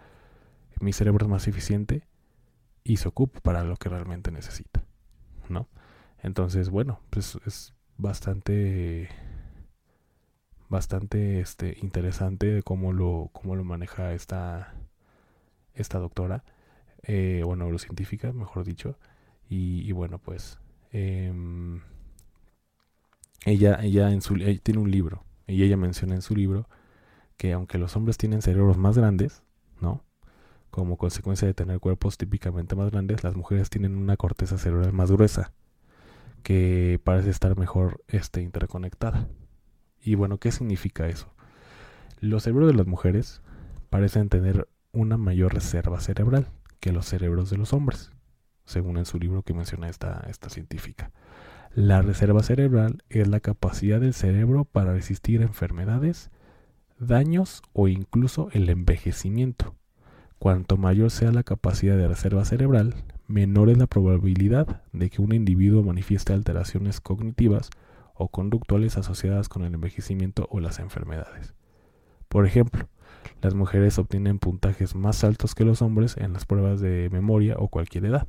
mi 0.80 0.92
cerebro 0.92 1.24
es 1.24 1.30
más 1.30 1.48
eficiente 1.48 2.06
y 2.84 2.98
se 2.98 3.08
ocupa 3.08 3.40
para 3.40 3.64
lo 3.64 3.76
que 3.76 3.88
realmente 3.88 4.30
necesita, 4.30 4.84
¿no? 5.48 5.68
Entonces, 6.22 6.70
bueno, 6.70 7.00
pues 7.10 7.38
es 7.46 7.74
bastante 7.96 9.08
bastante 10.68 11.40
este 11.40 11.78
interesante 11.80 12.62
cómo 12.64 12.92
lo 12.92 13.30
cómo 13.32 13.54
lo 13.54 13.64
maneja 13.64 14.12
esta 14.12 14.74
esta 15.74 15.98
doctora 15.98 16.42
eh, 17.04 17.42
o 17.46 17.54
neurocientífica 17.54 18.32
mejor 18.32 18.64
dicho 18.64 18.98
y, 19.48 19.88
y 19.88 19.92
bueno 19.92 20.18
pues 20.18 20.58
eh, 20.92 21.32
ella 23.44 23.78
ella 23.82 24.10
en 24.12 24.22
su 24.22 24.34
ella 24.36 24.60
tiene 24.62 24.80
un 24.80 24.90
libro 24.90 25.24
y 25.46 25.62
ella 25.62 25.76
menciona 25.76 26.14
en 26.14 26.22
su 26.22 26.34
libro 26.34 26.68
que 27.36 27.52
aunque 27.52 27.78
los 27.78 27.96
hombres 27.96 28.16
tienen 28.16 28.42
cerebros 28.42 28.78
más 28.78 28.96
grandes 28.96 29.42
no 29.80 30.04
como 30.70 30.96
consecuencia 30.96 31.46
de 31.46 31.54
tener 31.54 31.80
cuerpos 31.80 32.18
típicamente 32.18 32.76
más 32.76 32.90
grandes 32.90 33.24
las 33.24 33.36
mujeres 33.36 33.70
tienen 33.70 33.96
una 33.96 34.16
corteza 34.16 34.58
cerebral 34.58 34.92
más 34.92 35.10
gruesa 35.10 35.52
que 36.42 37.00
parece 37.02 37.30
estar 37.30 37.56
mejor 37.58 38.02
este 38.08 38.40
interconectada 38.40 39.28
y 40.06 40.14
bueno, 40.14 40.38
¿qué 40.38 40.52
significa 40.52 41.08
eso? 41.08 41.34
Los 42.20 42.44
cerebros 42.44 42.68
de 42.68 42.74
las 42.74 42.86
mujeres 42.86 43.42
parecen 43.90 44.28
tener 44.28 44.68
una 44.92 45.16
mayor 45.16 45.52
reserva 45.52 45.98
cerebral 45.98 46.48
que 46.78 46.92
los 46.92 47.06
cerebros 47.06 47.50
de 47.50 47.56
los 47.56 47.72
hombres, 47.72 48.12
según 48.64 48.98
en 48.98 49.04
su 49.04 49.18
libro 49.18 49.42
que 49.42 49.52
menciona 49.52 49.88
esta, 49.88 50.24
esta 50.28 50.48
científica. 50.48 51.10
La 51.76 52.00
reserva 52.00 52.42
cerebral 52.42 53.02
es 53.10 53.28
la 53.28 53.40
capacidad 53.40 54.00
del 54.00 54.14
cerebro 54.14 54.64
para 54.64 54.94
resistir 54.94 55.42
enfermedades, 55.42 56.30
daños 56.98 57.60
o 57.74 57.86
incluso 57.86 58.48
el 58.52 58.70
envejecimiento. 58.70 59.74
Cuanto 60.38 60.78
mayor 60.78 61.10
sea 61.10 61.32
la 61.32 61.42
capacidad 61.42 61.98
de 61.98 62.08
reserva 62.08 62.46
cerebral, 62.46 62.94
menor 63.26 63.68
es 63.68 63.76
la 63.76 63.86
probabilidad 63.86 64.84
de 64.94 65.10
que 65.10 65.20
un 65.20 65.34
individuo 65.34 65.82
manifieste 65.82 66.32
alteraciones 66.32 67.02
cognitivas 67.02 67.68
o 68.14 68.28
conductuales 68.28 68.96
asociadas 68.96 69.50
con 69.50 69.62
el 69.62 69.74
envejecimiento 69.74 70.48
o 70.50 70.60
las 70.60 70.78
enfermedades. 70.78 71.52
Por 72.30 72.46
ejemplo, 72.46 72.88
las 73.42 73.52
mujeres 73.52 73.98
obtienen 73.98 74.38
puntajes 74.38 74.94
más 74.94 75.24
altos 75.24 75.54
que 75.54 75.66
los 75.66 75.82
hombres 75.82 76.16
en 76.16 76.32
las 76.32 76.46
pruebas 76.46 76.80
de 76.80 77.10
memoria 77.12 77.56
o 77.58 77.68
cualquier 77.68 78.06
edad, 78.06 78.26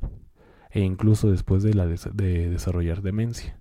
e 0.70 0.80
incluso 0.80 1.30
después 1.30 1.62
de, 1.62 1.74
la 1.74 1.86
de 1.86 2.48
desarrollar 2.48 3.02
demencia, 3.02 3.58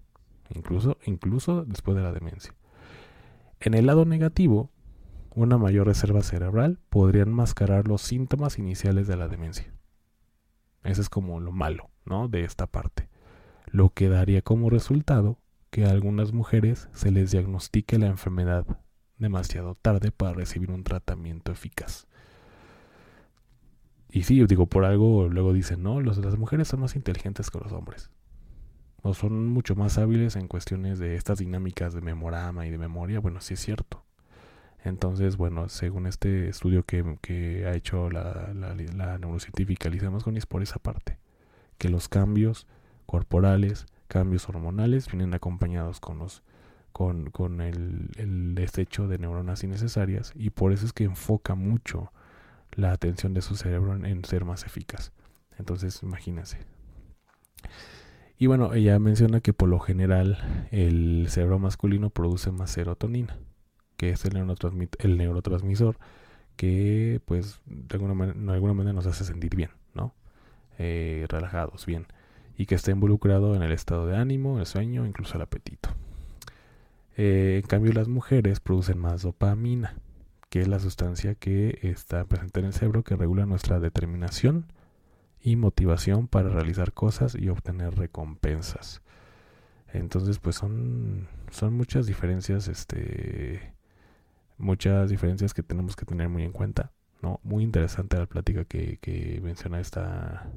incluso, 0.54 0.98
incluso 1.06 1.66
después 1.66 1.96
de 1.96 2.04
la 2.04 2.12
demencia. 2.12 2.54
En 3.60 3.74
el 3.74 3.86
lado 3.86 4.06
negativo, 4.06 4.70
una 5.34 5.58
mayor 5.58 5.88
reserva 5.88 6.22
cerebral 6.22 6.80
podría 6.90 7.24
enmascarar 7.24 7.88
los 7.88 8.02
síntomas 8.02 8.60
iniciales 8.60 9.08
de 9.08 9.18
la 9.18 9.28
demencia. 9.28 9.72
Eso 10.84 11.02
es 11.02 11.10
como 11.10 11.40
lo 11.40 11.52
malo, 11.52 11.90
¿no? 12.06 12.28
De 12.28 12.44
esta 12.44 12.68
parte. 12.68 13.10
Lo 13.68 13.90
que 13.90 14.10
daría 14.10 14.42
como 14.42 14.70
resultado 14.70 15.38
que 15.70 15.86
a 15.86 15.92
algunas 15.92 16.34
mujeres 16.34 16.90
se 16.94 17.12
les 17.12 17.32
diagnostique 17.32 18.00
la 18.00 18.08
enfermedad 18.08 18.66
demasiado 19.18 19.76
tarde 19.76 20.12
para 20.12 20.34
recibir 20.34 20.72
un 20.72 20.84
tratamiento 20.84 21.52
eficaz. 21.52 22.08
Y 24.18 24.24
sí, 24.24 24.44
digo, 24.48 24.66
por 24.66 24.84
algo 24.84 25.30
luego 25.30 25.54
dicen, 25.54 25.84
no, 25.84 26.02
las 26.02 26.18
mujeres 26.40 26.70
son 26.70 26.80
más 26.80 26.96
inteligentes 26.96 27.52
que 27.52 27.60
los 27.60 27.72
hombres. 27.72 28.10
O 29.04 29.14
son 29.14 29.48
mucho 29.50 29.76
más 29.76 30.00
hábiles 30.00 30.36
en 30.36 30.48
cuestiones 30.48 30.98
de 30.98 31.14
estas 31.14 31.38
dinámicas 31.38 31.94
de 31.94 32.02
memorama 32.02 32.66
y 32.66 32.72
de 32.72 32.80
memoria. 32.80 33.20
Bueno, 33.20 33.42
sí 33.42 33.54
es 33.54 33.60
cierto. 33.60 34.04
Entonces, 34.84 35.38
bueno, 35.38 35.70
según 35.70 36.08
este 36.08 36.50
estudio 36.50 36.82
que, 36.82 37.66
ha 37.68 37.76
hecho 37.76 38.10
la, 38.10 38.56
la, 38.56 39.20
neurocientífica 39.20 39.88
Lisa 39.88 40.12
es 40.34 40.46
por 40.48 40.64
esa 40.64 40.80
parte, 40.80 41.20
que 41.78 41.90
los 41.90 42.10
cambios 42.10 42.66
corporales, 43.06 43.86
cambios 44.08 44.50
hormonales 44.50 45.12
vienen 45.12 45.36
acompañados 45.36 46.00
con 46.00 46.18
los 46.18 46.42
con, 46.92 47.30
con 47.30 47.62
el, 47.62 48.10
el, 48.16 48.56
desecho 48.56 49.08
de 49.08 49.20
neuronas 49.20 49.64
innecesarias 49.64 50.32
y 50.34 50.50
por 50.50 50.74
eso 50.74 50.88
es 50.88 50.94
que 50.94 51.04
enfoca 51.04 51.54
mucho 51.54 52.12
la 52.78 52.94
atención 52.94 53.34
de 53.34 53.42
su 53.42 53.58
cerebro 53.58 53.94
en, 53.94 54.24
ser 54.24 54.46
más 54.46 54.66
eficaz. 54.66 55.12
Entonces, 55.60 56.02
imagínense. 56.02 56.60
Y 58.38 58.48
bueno, 58.48 58.74
ella 58.74 58.98
menciona 59.00 59.42
que 59.42 59.52
por 59.52 59.68
lo 59.68 59.80
general 59.80 60.68
el 60.72 61.26
cerebro 61.30 61.60
masculino 61.60 62.10
produce 62.10 62.52
más 62.52 62.72
serotonina, 62.72 63.38
que 63.98 64.12
es 64.12 64.24
el, 64.24 64.38
el 65.00 65.18
neurotransmisor 65.18 65.98
que 66.56 67.22
pues 67.26 67.60
de 67.66 67.98
alguna, 67.98 68.34
de 68.34 68.54
alguna 68.54 68.74
manera 68.74 68.94
nos 68.94 69.06
hace 69.06 69.26
sentir 69.26 69.56
bien, 69.56 69.72
¿no? 69.94 70.16
Eh, 70.80 71.26
relajados, 71.30 71.86
bien 71.86 72.08
y 72.58 72.66
que 72.66 72.76
está 72.76 72.92
involucrado 72.92 73.56
en 73.56 73.62
el 73.62 73.72
estado 73.72 74.08
de 74.08 74.18
ánimo, 74.18 74.60
el 74.60 74.66
sueño, 74.66 75.06
incluso 75.06 75.36
el 75.36 75.44
apetito. 75.44 75.90
Eh, 77.16 77.62
en 77.64 77.68
cambio, 77.68 77.94
las 77.94 78.08
mujeres 78.08 78.60
producen 78.60 78.98
más 78.98 79.22
dopamina, 79.22 79.96
que 80.50 80.62
es 80.62 80.68
la 80.68 80.80
sustancia 80.80 81.36
que 81.36 81.80
está 81.82 82.26
presente 82.26 82.60
en 82.60 82.68
el 82.68 82.74
cerebro 82.74 83.04
que 83.04 83.16
regula 83.16 83.46
nuestra 83.46 83.80
determinación 83.80 84.72
y 85.42 85.56
motivación 85.56 86.28
para 86.28 86.50
realizar 86.50 86.94
cosas 86.94 87.36
y 87.36 87.50
obtener 87.50 87.96
recompensas. 87.96 89.02
Entonces, 89.94 90.40
pues 90.40 90.56
son, 90.56 91.28
son 91.50 91.74
muchas 91.74 92.06
diferencias, 92.06 92.68
este, 92.68 93.74
muchas 94.58 95.10
diferencias 95.10 95.54
que 95.54 95.64
tenemos 95.64 95.96
que 95.96 96.06
tener 96.06 96.30
muy 96.30 96.44
en 96.44 96.52
cuenta. 96.52 96.92
¿no? 97.22 97.40
Muy 97.44 97.64
interesante 97.64 98.18
la 98.18 98.26
plática 98.26 98.66
que, 98.66 98.98
que 98.98 99.40
menciona 99.42 99.80
esta, 99.80 100.52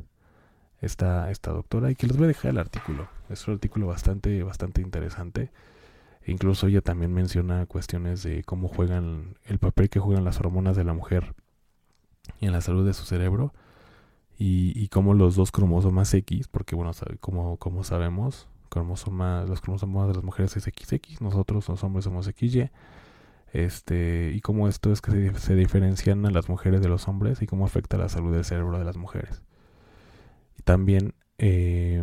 esta, 0.80 1.30
esta 1.30 1.52
doctora 1.52 1.90
y 1.90 1.94
que 1.94 2.06
les 2.06 2.16
voy 2.16 2.24
a 2.24 2.28
dejar 2.28 2.50
el 2.50 2.58
artículo. 2.58 3.08
Es 3.28 3.46
un 3.48 3.54
artículo 3.54 3.86
bastante, 3.86 4.42
bastante 4.42 4.82
interesante. 4.82 5.50
Incluso 6.26 6.66
ella 6.66 6.80
también 6.80 7.12
menciona 7.12 7.66
cuestiones 7.66 8.22
de 8.22 8.42
cómo 8.44 8.68
juegan, 8.68 9.36
el 9.44 9.58
papel 9.58 9.88
que 9.88 10.00
juegan 10.00 10.24
las 10.24 10.40
hormonas 10.40 10.76
de 10.76 10.84
la 10.84 10.92
mujer 10.92 11.34
en 12.40 12.52
la 12.52 12.60
salud 12.60 12.86
de 12.86 12.94
su 12.94 13.04
cerebro. 13.04 13.52
Y, 14.38 14.72
y 14.74 14.88
cómo 14.88 15.12
los 15.12 15.36
dos 15.36 15.52
cromosomas 15.52 16.14
X, 16.14 16.48
porque 16.48 16.74
bueno, 16.74 16.92
como, 17.20 17.58
como 17.58 17.84
sabemos, 17.84 18.48
cromosoma, 18.70 19.44
los 19.46 19.60
cromosomas 19.60 20.08
de 20.08 20.14
las 20.14 20.24
mujeres 20.24 20.56
es 20.56 20.64
XX, 20.64 21.20
nosotros 21.20 21.68
los 21.68 21.84
hombres 21.84 22.04
somos 22.04 22.26
XY. 22.26 22.70
Este, 23.52 24.32
y 24.34 24.40
cómo 24.40 24.68
esto 24.68 24.92
es 24.92 25.02
que 25.02 25.34
se, 25.34 25.54
diferencian 25.56 26.24
a 26.24 26.30
las 26.30 26.48
mujeres 26.48 26.80
de 26.80 26.88
los 26.88 27.08
hombres 27.08 27.42
y 27.42 27.46
cómo 27.46 27.66
afecta 27.66 27.98
la 27.98 28.08
salud 28.08 28.32
del 28.32 28.44
cerebro 28.44 28.78
de 28.78 28.84
las 28.84 28.96
mujeres 28.96 29.42
también 30.64 31.14
eh, 31.38 32.02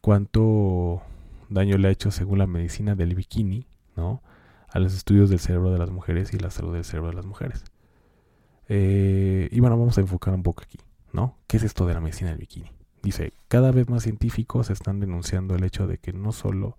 cuánto 0.00 1.02
daño 1.48 1.78
le 1.78 1.88
ha 1.88 1.90
hecho 1.90 2.10
según 2.10 2.38
la 2.38 2.46
medicina 2.46 2.94
del 2.94 3.14
bikini, 3.14 3.66
¿no? 3.96 4.22
A 4.68 4.78
los 4.78 4.94
estudios 4.94 5.30
del 5.30 5.38
cerebro 5.38 5.70
de 5.70 5.78
las 5.78 5.90
mujeres 5.90 6.32
y 6.34 6.38
la 6.38 6.50
salud 6.50 6.74
del 6.74 6.84
cerebro 6.84 7.10
de 7.10 7.16
las 7.16 7.26
mujeres. 7.26 7.64
Eh, 8.68 9.48
y 9.50 9.60
bueno, 9.60 9.78
vamos 9.78 9.96
a 9.98 10.02
enfocar 10.02 10.34
un 10.34 10.42
poco 10.42 10.62
aquí, 10.62 10.78
¿no? 11.12 11.36
¿Qué 11.46 11.56
es 11.56 11.62
esto 11.62 11.86
de 11.86 11.94
la 11.94 12.00
medicina 12.00 12.30
del 12.30 12.38
bikini? 12.38 12.70
Dice, 13.02 13.32
cada 13.48 13.72
vez 13.72 13.88
más 13.88 14.02
científicos 14.02 14.70
están 14.70 15.00
denunciando 15.00 15.54
el 15.54 15.64
hecho 15.64 15.86
de 15.86 15.98
que 15.98 16.12
no 16.12 16.32
solo 16.32 16.76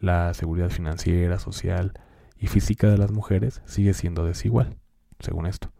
la 0.00 0.32
seguridad 0.34 0.70
financiera, 0.70 1.38
social 1.38 1.94
y 2.38 2.46
física 2.48 2.88
de 2.88 2.98
las 2.98 3.10
mujeres 3.10 3.62
sigue 3.64 3.94
siendo 3.94 4.24
desigual, 4.24 4.76
según 5.18 5.46
esto. 5.46 5.72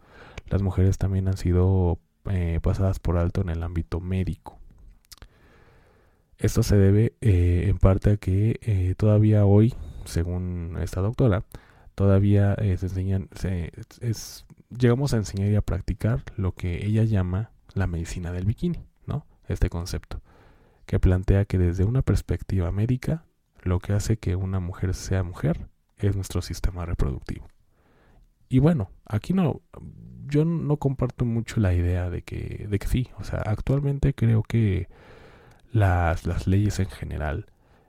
Las 0.49 0.63
mujeres 0.63 0.99
también 0.99 1.29
han 1.29 1.37
sido 1.37 1.99
eh, 2.31 2.61
pasadas 2.63 2.99
por 2.99 3.19
alto 3.19 3.43
en 3.43 3.51
el 3.51 3.63
ámbito 3.63 4.01
médico. 4.01 4.56
Esto 6.39 6.63
se 6.63 6.77
debe 6.77 7.15
eh, 7.21 7.67
en 7.69 7.79
parte 7.79 8.11
a 8.11 8.17
que 8.17 8.59
eh, 8.63 8.95
todavía 8.97 9.45
hoy, 9.47 9.75
según 10.05 10.77
esta 10.81 11.01
doctora, 11.01 11.45
todavía 11.95 12.57
se 12.57 12.87
enseñan, 12.87 13.29
es, 14.01 14.45
llegamos 14.77 15.15
a 15.15 15.17
enseñar 15.17 15.51
y 15.51 15.57
a 15.57 15.63
practicar 15.63 16.23
lo 16.37 16.53
que 16.53 16.85
ella 16.85 17.05
llama 17.05 17.51
la 17.73 17.87
medicina 17.87 18.33
del 18.33 18.45
bikini, 18.45 18.85
¿no? 19.07 19.25
Este 19.49 19.71
concepto, 19.71 20.21
que 20.85 20.99
plantea 20.99 21.45
que 21.47 21.59
desde 21.59 21.85
una 21.85 22.03
perspectiva 22.03 22.71
médica, 22.71 23.25
lo 23.63 23.81
que 23.81 23.93
hace 23.93 24.19
que 24.19 24.37
una 24.37 24.61
mujer 24.61 24.95
sea 24.95 25.23
mujer 25.23 25.69
es 25.99 26.17
nuestro 26.17 26.43
sistema 26.43 26.85
reproductivo. 26.85 27.49
Y 28.49 28.61
bueno, 28.61 28.91
aquí 29.07 29.33
no, 29.33 29.61
yo 30.27 30.45
no 30.45 30.77
comparto 30.77 31.25
mucho 31.25 31.61
la 31.61 31.75
idea 31.75 32.11
de 32.11 32.23
que, 32.23 32.67
de 32.69 32.79
que 32.79 32.87
sí, 32.87 33.09
o 33.19 33.25
sea, 33.25 33.41
actualmente 33.41 34.15
creo 34.15 34.43
que 34.43 34.89
las, 35.77 36.27
las 36.27 36.47
leyes 36.47 36.81
en 36.81 36.89
general 36.89 37.47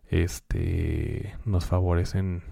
este, 0.10 1.36
nos 1.46 1.66
favorecen 1.66 2.44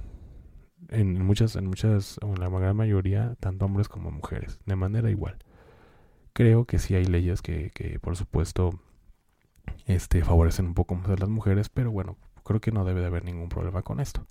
en 0.89 1.21
muchas, 1.26 1.58
en 1.58 1.67
muchas, 1.67 2.17
en 2.21 2.39
la 2.39 2.48
gran 2.48 2.78
mayoría, 2.78 3.36
tanto 3.41 3.65
hombres 3.65 3.89
como 3.89 4.12
mujeres, 4.12 4.60
de 4.65 4.78
manera 4.78 5.10
igual. 5.10 5.38
Creo 6.32 6.65
que 6.65 6.80
sí 6.80 6.95
hay 6.95 7.06
leyes 7.06 7.41
que, 7.41 7.71
que 7.71 8.00
por 8.00 8.15
supuesto, 8.15 8.80
este, 9.88 10.24
favorecen 10.24 10.67
un 10.67 10.74
poco 10.74 10.95
más 10.95 11.10
a 11.10 11.17
las 11.17 11.30
mujeres, 11.30 11.67
pero 11.67 11.91
bueno, 11.91 12.17
creo 12.43 12.62
que 12.62 12.71
no 12.71 12.86
debe 12.86 13.02
de 13.02 13.08
haber 13.08 13.26
ningún 13.26 13.50
problema 13.50 13.82
con 13.82 14.00
esto. 14.00 14.26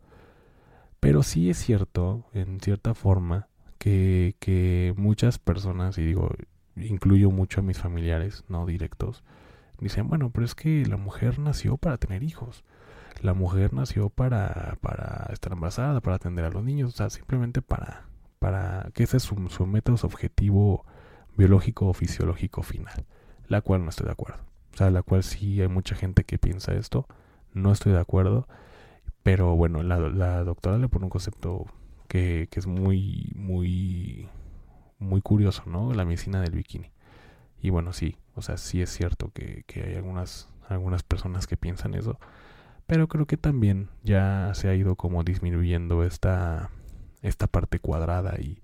Pero 1.00 1.22
sí 1.22 1.50
es 1.50 1.58
cierto, 1.58 2.24
en 2.32 2.60
cierta 2.60 2.94
forma, 2.94 3.48
que, 3.78 4.36
que 4.38 4.94
muchas 4.96 5.38
personas, 5.38 5.98
y 5.98 6.02
digo, 6.02 6.30
incluyo 6.76 7.30
mucho 7.30 7.60
a 7.60 7.62
mis 7.62 7.78
familiares, 7.78 8.44
no 8.48 8.64
directos, 8.64 9.22
dicen, 9.80 10.08
bueno, 10.08 10.30
pero 10.30 10.44
es 10.44 10.54
que 10.54 10.84
la 10.86 10.96
mujer 10.96 11.38
nació 11.38 11.76
para 11.76 11.98
tener 11.98 12.22
hijos 12.22 12.64
la 13.24 13.34
mujer 13.34 13.72
nació 13.72 14.10
para, 14.10 14.76
para 14.80 15.30
estar 15.32 15.52
embarazada, 15.52 16.00
para 16.00 16.16
atender 16.16 16.44
a 16.44 16.50
los 16.50 16.62
niños, 16.62 16.94
o 16.94 16.96
sea, 16.96 17.10
simplemente 17.10 17.62
para, 17.62 18.06
para 18.38 18.90
que 18.92 19.04
ese 19.04 19.16
es 19.16 19.22
su, 19.22 19.48
su 19.48 19.66
método, 19.66 19.96
su 19.96 20.06
objetivo 20.06 20.84
biológico 21.36 21.88
o 21.88 21.94
fisiológico 21.94 22.62
final, 22.62 23.06
la 23.48 23.60
cual 23.62 23.82
no 23.82 23.90
estoy 23.90 24.06
de 24.06 24.12
acuerdo. 24.12 24.40
O 24.74 24.76
sea, 24.76 24.90
la 24.90 25.02
cual 25.02 25.22
sí 25.22 25.60
hay 25.60 25.68
mucha 25.68 25.94
gente 25.94 26.24
que 26.24 26.38
piensa 26.38 26.74
esto, 26.74 27.06
no 27.52 27.72
estoy 27.72 27.92
de 27.92 28.00
acuerdo, 28.00 28.46
pero 29.22 29.56
bueno, 29.56 29.82
la, 29.82 29.98
la 29.98 30.44
doctora 30.44 30.76
le 30.78 30.88
pone 30.88 31.06
un 31.06 31.10
concepto 31.10 31.66
que, 32.08 32.48
que 32.50 32.60
es 32.60 32.66
muy, 32.66 33.32
muy, 33.34 34.28
muy 34.98 35.22
curioso, 35.22 35.62
¿no? 35.66 35.94
La 35.94 36.04
medicina 36.04 36.40
del 36.40 36.52
bikini. 36.52 36.90
Y 37.64 37.70
bueno, 37.70 37.94
sí, 37.94 38.18
o 38.34 38.42
sea, 38.42 38.58
sí 38.58 38.82
es 38.82 38.90
cierto 38.90 39.30
que, 39.32 39.64
que 39.66 39.84
hay 39.84 39.94
algunas, 39.94 40.50
algunas 40.68 41.02
personas 41.02 41.46
que 41.46 41.56
piensan 41.56 41.94
eso, 41.94 42.18
pero 42.86 43.08
creo 43.08 43.24
que 43.24 43.38
también 43.38 43.88
ya 44.02 44.50
se 44.52 44.68
ha 44.68 44.74
ido 44.74 44.96
como 44.96 45.24
disminuyendo 45.24 46.04
esta, 46.04 46.68
esta 47.22 47.46
parte 47.46 47.78
cuadrada 47.78 48.34
y, 48.38 48.60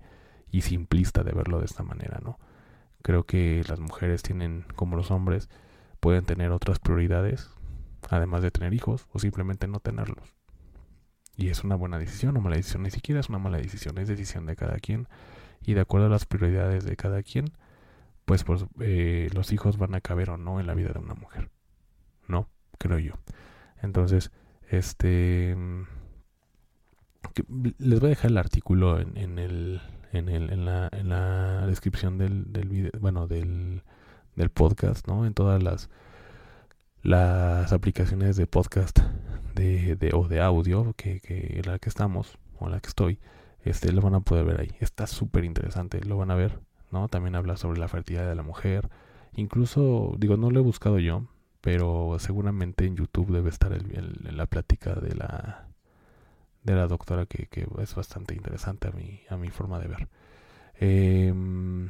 y 0.51 0.61
simplista 0.61 1.23
de 1.23 1.31
verlo 1.31 1.57
de 1.57 1.65
esta 1.65 1.81
manera, 1.81 2.19
¿no? 2.23 2.37
Creo 3.01 3.23
que 3.23 3.63
las 3.67 3.79
mujeres 3.79 4.21
tienen, 4.21 4.65
como 4.75 4.95
los 4.95 5.09
hombres, 5.09 5.49
pueden 5.99 6.25
tener 6.25 6.51
otras 6.51 6.77
prioridades, 6.77 7.49
además 8.07 8.43
de 8.43 8.51
tener 8.51 8.71
hijos, 8.75 9.07
o 9.13 9.17
simplemente 9.17 9.67
no 9.67 9.79
tenerlos. 9.79 10.35
Y 11.35 11.49
es 11.49 11.63
una 11.63 11.73
buena 11.73 11.97
decisión 11.97 12.37
o 12.37 12.41
mala 12.41 12.57
decisión, 12.57 12.83
ni 12.83 12.91
siquiera 12.91 13.19
es 13.19 13.29
una 13.29 13.39
mala 13.39 13.57
decisión, 13.57 13.97
es 13.97 14.07
decisión 14.07 14.45
de 14.45 14.55
cada 14.55 14.77
quien. 14.77 15.07
Y 15.65 15.73
de 15.73 15.81
acuerdo 15.81 16.05
a 16.05 16.11
las 16.11 16.27
prioridades 16.27 16.83
de 16.83 16.95
cada 16.95 17.23
quien, 17.23 17.45
pues, 18.25 18.43
pues 18.43 18.65
eh, 18.79 19.29
los 19.33 19.51
hijos 19.51 19.77
van 19.77 19.95
a 19.95 20.01
caber 20.01 20.29
o 20.29 20.37
no 20.37 20.59
en 20.59 20.67
la 20.67 20.73
vida 20.73 20.89
de 20.93 20.99
una 20.99 21.15
mujer. 21.15 21.49
No, 22.27 22.49
creo 22.77 22.99
yo. 22.99 23.13
Entonces, 23.81 24.31
este... 24.69 25.55
les 27.77 27.99
voy 27.99 28.07
a 28.07 28.09
dejar 28.09 28.31
el 28.31 28.37
artículo 28.37 28.99
en, 28.99 29.17
en 29.17 29.39
el, 29.39 29.81
en, 30.11 30.29
el, 30.29 30.51
en, 30.51 30.65
la, 30.65 30.89
en 30.91 31.09
la 31.09 31.65
descripción 31.67 32.17
del, 32.17 32.51
del 32.51 32.69
video, 32.69 32.91
bueno, 32.99 33.27
del, 33.27 33.83
del 34.35 34.49
podcast, 34.49 35.07
¿no? 35.07 35.25
En 35.25 35.33
todas 35.33 35.61
las, 35.61 35.89
las 37.03 37.73
aplicaciones 37.73 38.37
de 38.37 38.47
podcast 38.47 38.99
de, 39.55 39.95
de, 39.95 40.11
o 40.13 40.27
de 40.27 40.41
audio 40.41 40.93
que, 40.93 41.19
que 41.19 41.59
en 41.59 41.71
la 41.71 41.79
que 41.79 41.89
estamos 41.89 42.37
o 42.59 42.65
en 42.65 42.71
la 42.71 42.79
que 42.79 42.87
estoy, 42.89 43.19
este 43.63 43.91
lo 43.91 44.01
van 44.01 44.15
a 44.15 44.21
poder 44.21 44.45
ver 44.45 44.61
ahí. 44.61 44.71
Está 44.79 45.07
súper 45.07 45.43
interesante, 45.43 46.03
lo 46.03 46.17
van 46.17 46.31
a 46.31 46.35
ver, 46.35 46.59
¿no? 46.91 47.07
También 47.07 47.35
habla 47.35 47.57
sobre 47.57 47.79
la 47.79 47.87
fertilidad 47.87 48.27
de 48.27 48.35
la 48.35 48.43
mujer. 48.43 48.89
Incluso, 49.35 50.15
digo, 50.17 50.37
no 50.37 50.51
lo 50.51 50.59
he 50.59 50.63
buscado 50.63 50.99
yo, 50.99 51.23
pero 51.61 52.17
seguramente 52.19 52.85
en 52.85 52.95
YouTube 52.95 53.31
debe 53.31 53.49
estar 53.49 53.71
el, 53.73 54.19
la 54.31 54.45
plática 54.47 54.95
de 54.95 55.15
la 55.15 55.67
de 56.63 56.75
la 56.75 56.87
doctora 56.87 57.25
que, 57.25 57.47
es 57.79 57.95
bastante 57.95 58.35
interesante 58.35 58.87
a 58.87 58.91
mi, 58.91 59.21
a 59.29 59.37
mi 59.37 59.49
forma 59.49 59.79
de 59.79 59.87
ver. 59.87 60.07
Em, 60.75 61.89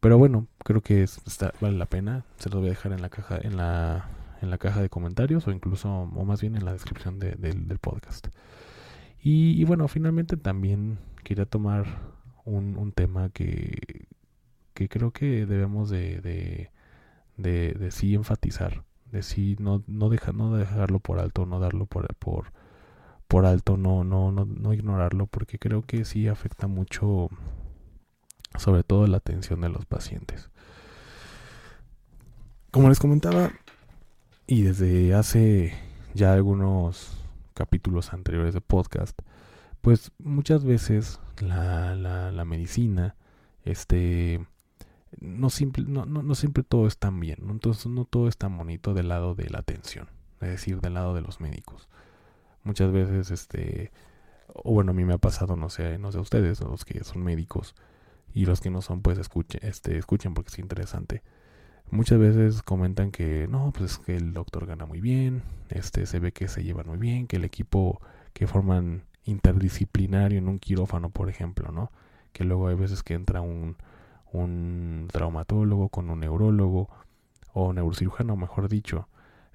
pero 0.00 0.18
bueno, 0.18 0.46
creo 0.64 0.80
que 0.80 1.02
está, 1.02 1.52
vale 1.60 1.76
la 1.76 1.86
pena. 1.86 2.24
Se 2.38 2.48
lo 2.48 2.58
voy 2.58 2.68
a 2.68 2.70
dejar 2.70 2.92
en 2.92 3.02
la 3.02 3.10
caja, 3.10 3.38
en 3.42 3.56
la, 3.56 4.08
en 4.40 4.50
la 4.50 4.58
caja 4.58 4.80
de 4.80 4.88
comentarios 4.88 5.46
o 5.46 5.50
incluso, 5.50 5.90
o 5.90 6.24
más 6.24 6.40
bien 6.40 6.56
en 6.56 6.64
la 6.64 6.72
descripción 6.72 7.18
de, 7.18 7.32
del 7.32 7.78
podcast. 7.78 8.28
Y, 9.22 9.60
y, 9.60 9.64
bueno, 9.64 9.86
finalmente 9.88 10.36
también 10.38 10.98
quería 11.24 11.44
tomar 11.44 11.86
un, 12.50 12.76
un 12.76 12.92
tema 12.92 13.30
que, 13.30 14.06
que 14.74 14.88
creo 14.88 15.12
que 15.12 15.46
debemos 15.46 15.90
de 15.90 16.70
de, 17.42 17.74
de 17.74 17.90
sí 17.90 18.14
enfatizar, 18.14 18.84
de 19.10 19.22
sí 19.22 19.56
no, 19.58 19.82
no, 19.86 20.08
no 20.34 20.56
dejarlo 20.56 21.00
por 21.00 21.18
alto, 21.18 21.46
no 21.46 21.58
darlo 21.58 21.86
por, 21.86 22.14
por, 22.16 22.52
por 23.28 23.46
alto, 23.46 23.76
no, 23.76 24.04
no, 24.04 24.30
no, 24.32 24.44
no 24.44 24.72
ignorarlo, 24.72 25.26
porque 25.26 25.58
creo 25.58 25.82
que 25.82 26.04
sí 26.04 26.28
afecta 26.28 26.66
mucho, 26.66 27.28
sobre 28.58 28.82
todo 28.82 29.06
la 29.06 29.18
atención 29.18 29.60
de 29.60 29.68
los 29.68 29.86
pacientes. 29.86 30.50
Como 32.70 32.88
les 32.88 33.00
comentaba, 33.00 33.50
y 34.46 34.62
desde 34.62 35.14
hace 35.14 35.74
ya 36.14 36.32
algunos 36.32 37.24
capítulos 37.54 38.12
anteriores 38.12 38.54
de 38.54 38.60
podcast, 38.60 39.18
pues 39.80 40.12
muchas 40.18 40.64
veces 40.64 41.20
la, 41.40 41.94
la, 41.94 42.44
medicina, 42.44 43.16
este, 43.64 44.46
no, 45.20 45.50
simple, 45.50 45.84
no, 45.86 46.06
no, 46.06 46.22
no, 46.22 46.34
siempre 46.34 46.62
todo 46.62 46.86
es 46.86 46.98
tan 46.98 47.18
bien, 47.20 47.38
entonces 47.48 47.86
no 47.86 48.04
todo 48.04 48.28
es 48.28 48.36
tan 48.36 48.56
bonito 48.56 48.94
del 48.94 49.08
lado 49.08 49.34
de 49.34 49.48
la 49.48 49.58
atención, 49.58 50.08
es 50.40 50.48
decir, 50.48 50.80
del 50.80 50.94
lado 50.94 51.14
de 51.14 51.22
los 51.22 51.40
médicos. 51.40 51.88
Muchas 52.62 52.92
veces, 52.92 53.30
este, 53.30 53.90
o 54.48 54.72
bueno, 54.74 54.90
a 54.90 54.94
mí 54.94 55.04
me 55.04 55.14
ha 55.14 55.18
pasado, 55.18 55.56
no 55.56 55.70
sé, 55.70 55.98
no 55.98 56.12
sé 56.12 56.18
a 56.18 56.22
ustedes, 56.22 56.60
los 56.60 56.84
que 56.84 57.02
son 57.04 57.22
médicos 57.22 57.74
y 58.34 58.44
los 58.44 58.60
que 58.60 58.70
no 58.70 58.82
son, 58.82 59.00
pues 59.02 59.18
escuchen, 59.18 59.60
este, 59.64 59.96
escuchen 59.96 60.34
porque 60.34 60.50
es 60.50 60.58
interesante. 60.58 61.22
Muchas 61.90 62.18
veces 62.20 62.62
comentan 62.62 63.10
que 63.10 63.48
no, 63.48 63.72
pues 63.72 63.92
es 63.92 63.98
que 63.98 64.16
el 64.16 64.32
doctor 64.32 64.66
gana 64.66 64.86
muy 64.86 65.00
bien, 65.00 65.42
este, 65.70 66.06
se 66.06 66.20
ve 66.20 66.32
que 66.32 66.48
se 66.48 66.62
llevan 66.62 66.86
muy 66.86 66.98
bien, 66.98 67.26
que 67.26 67.36
el 67.36 67.44
equipo 67.44 68.00
que 68.32 68.46
forman 68.46 69.04
interdisciplinario 69.24 70.38
en 70.38 70.48
un 70.48 70.58
quirófano, 70.58 71.10
por 71.10 71.28
ejemplo, 71.28 71.72
¿no? 71.72 71.90
Que 72.32 72.44
luego 72.44 72.68
hay 72.68 72.76
veces 72.76 73.02
que 73.02 73.14
entra 73.14 73.40
un, 73.40 73.76
un 74.32 75.08
traumatólogo, 75.12 75.88
con 75.88 76.10
un 76.10 76.20
neurólogo 76.20 76.88
o 77.52 77.72
neurocirujano, 77.72 78.36
mejor 78.36 78.68
dicho, 78.68 79.08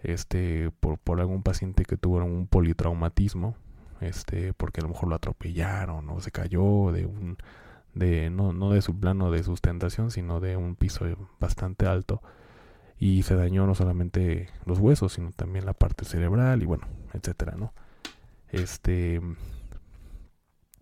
este, 0.03 0.71
por, 0.79 0.97
por 0.97 1.19
algún 1.19 1.43
paciente 1.43 1.85
que 1.85 1.97
tuvo 1.97 2.17
un 2.17 2.47
politraumatismo, 2.47 3.55
este, 4.01 4.53
porque 4.53 4.81
a 4.81 4.83
lo 4.83 4.89
mejor 4.89 5.09
lo 5.09 5.15
atropellaron 5.15 6.09
o 6.09 6.19
se 6.19 6.31
cayó 6.31 6.91
de 6.91 7.05
un, 7.05 7.37
de, 7.93 8.29
no, 8.29 8.53
no 8.53 8.71
de 8.71 8.81
su 8.81 8.99
plano 8.99 9.31
de 9.31 9.43
sustentación, 9.43 10.11
sino 10.11 10.39
de 10.39 10.57
un 10.57 10.75
piso 10.75 11.05
bastante 11.39 11.87
alto 11.87 12.21
y 12.97 13.23
se 13.23 13.35
dañó 13.35 13.65
no 13.65 13.75
solamente 13.75 14.49
los 14.65 14.79
huesos, 14.79 15.13
sino 15.13 15.31
también 15.31 15.65
la 15.65 15.73
parte 15.73 16.05
cerebral 16.05 16.61
y 16.61 16.65
bueno, 16.65 16.87
etcétera, 17.13 17.55
¿no? 17.57 17.73
Este, 18.49 19.21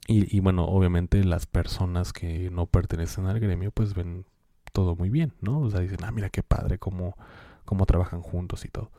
y, 0.07 0.39
bueno, 0.41 0.65
obviamente 0.65 1.23
las 1.23 1.45
personas 1.45 2.11
que 2.11 2.49
no 2.51 2.65
pertenecen 2.65 3.25
al 3.27 3.39
gremio 3.39 3.71
pues 3.71 3.93
ven 3.93 4.25
todo 4.73 4.95
muy 4.95 5.09
bien, 5.09 5.33
¿no? 5.39 5.61
O 5.61 5.69
sea, 5.69 5.79
dicen, 5.79 5.99
ah, 6.03 6.11
mira 6.11 6.29
qué 6.29 6.43
padre, 6.43 6.77
cómo, 6.77 7.15
cómo 7.63 7.85
trabajan 7.85 8.21
juntos 8.21 8.65
y 8.65 8.69
todo. 8.69 8.91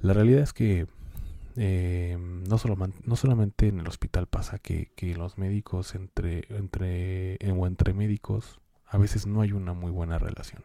La 0.00 0.12
realidad 0.12 0.42
es 0.42 0.52
que 0.52 0.88
eh, 1.56 2.16
no, 2.18 2.58
solo, 2.58 2.76
no 3.04 3.16
solamente 3.16 3.68
en 3.68 3.80
el 3.80 3.86
hospital 3.86 4.26
pasa 4.26 4.58
que, 4.58 4.90
que 4.96 5.14
los 5.14 5.38
médicos 5.38 5.94
entre, 5.94 6.44
entre, 6.48 7.38
o 7.52 7.66
entre 7.66 7.92
médicos 7.92 8.60
a 8.86 8.98
veces 8.98 9.26
no 9.26 9.42
hay 9.42 9.52
una 9.52 9.74
muy 9.74 9.92
buena 9.92 10.18
relación. 10.18 10.64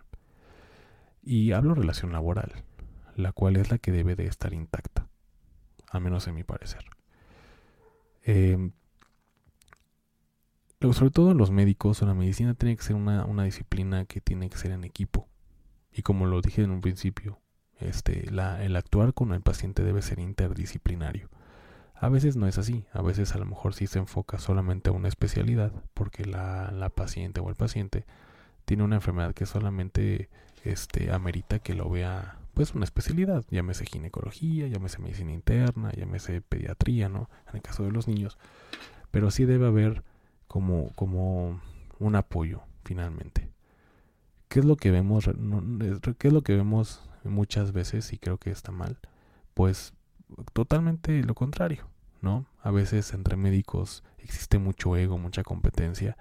Y 1.21 1.51
hablo 1.51 1.75
relación 1.75 2.12
laboral, 2.12 2.63
la 3.15 3.31
cual 3.31 3.58
es 3.58 3.69
la 3.69 3.77
que 3.77 3.91
debe 3.91 4.15
de 4.15 4.25
estar 4.25 4.53
intacta, 4.53 5.08
a 5.91 5.99
menos 5.99 6.27
en 6.27 6.36
mi 6.36 6.43
parecer. 6.43 6.86
Eh, 8.23 8.71
sobre 10.93 11.11
todo 11.11 11.33
los 11.33 11.51
médicos 11.51 12.01
o 12.01 12.05
la 12.05 12.13
medicina 12.13 12.53
tiene 12.53 12.75
que 12.75 12.83
ser 12.83 12.95
una, 12.95 13.43
disciplina 13.43 14.05
que 14.05 14.21
tiene 14.21 14.49
que 14.49 14.57
ser 14.57 14.71
en 14.71 14.83
equipo. 14.83 15.27
Y 15.91 16.01
como 16.01 16.25
lo 16.25 16.41
dije 16.41 16.61
en 16.63 16.71
un 16.71 16.81
principio, 16.81 17.39
este, 17.79 18.27
el 18.29 18.75
actuar 18.75 19.13
con 19.13 19.33
el 19.33 19.41
paciente 19.41 19.83
debe 19.83 20.01
ser 20.01 20.19
interdisciplinario. 20.19 21.29
A 21.93 22.09
veces 22.09 22.35
no 22.35 22.47
es 22.47 22.57
así, 22.57 22.85
a 22.91 23.01
veces 23.01 23.35
a 23.35 23.37
lo 23.37 23.45
mejor 23.45 23.73
sí 23.73 23.87
se 23.87 23.99
enfoca 23.99 24.37
solamente 24.37 24.89
a 24.89 24.93
una 24.93 25.07
especialidad, 25.07 25.71
porque 25.93 26.25
la, 26.25 26.71
la 26.71 26.89
paciente 26.89 27.39
o 27.39 27.49
el 27.49 27.55
paciente 27.55 28.05
tiene 28.65 28.83
una 28.83 28.95
enfermedad 28.95 29.33
que 29.33 29.45
solamente 29.45 30.29
este, 30.63 31.11
amerita 31.11 31.59
que 31.59 31.73
lo 31.73 31.89
vea 31.89 32.39
pues 32.55 32.73
una 32.73 32.85
especialidad, 32.85 33.45
llámese 33.49 33.85
ginecología, 33.85 34.67
llámese 34.67 34.99
medicina 34.99 35.33
interna, 35.33 35.91
llámese 35.91 36.41
pediatría, 36.41 37.09
¿no? 37.09 37.29
En 37.49 37.57
el 37.57 37.61
caso 37.61 37.83
de 37.83 37.91
los 37.91 38.07
niños. 38.07 38.37
Pero 39.11 39.29
sí 39.29 39.45
debe 39.45 39.67
haber 39.67 40.03
como, 40.55 40.93
como 40.95 41.59
un 41.99 42.15
apoyo, 42.15 42.61
finalmente. 42.85 43.51
¿Qué 44.47 44.61
es 44.61 44.65
lo 44.65 44.77
que 44.77 44.89
vemos? 44.89 45.29
¿Qué 46.17 46.27
es 46.29 46.33
lo 46.33 46.43
que 46.43 46.55
vemos 46.55 47.03
muchas 47.25 47.73
veces 47.73 48.13
y 48.13 48.17
creo 48.17 48.37
que 48.37 48.51
está 48.51 48.71
mal? 48.71 48.97
Pues 49.53 49.93
totalmente 50.53 51.21
lo 51.25 51.35
contrario, 51.35 51.89
¿no? 52.21 52.45
A 52.61 52.71
veces 52.71 53.13
entre 53.13 53.35
médicos 53.35 54.05
existe 54.17 54.57
mucho 54.57 54.95
ego, 54.95 55.17
mucha 55.17 55.43
competencia 55.43 56.15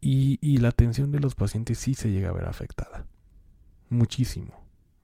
y, 0.00 0.38
y 0.40 0.58
la 0.58 0.68
atención 0.68 1.10
de 1.10 1.18
los 1.18 1.34
pacientes 1.34 1.78
sí 1.78 1.94
se 1.94 2.12
llega 2.12 2.28
a 2.28 2.32
ver 2.32 2.44
afectada. 2.44 3.06
Muchísimo, 3.90 4.54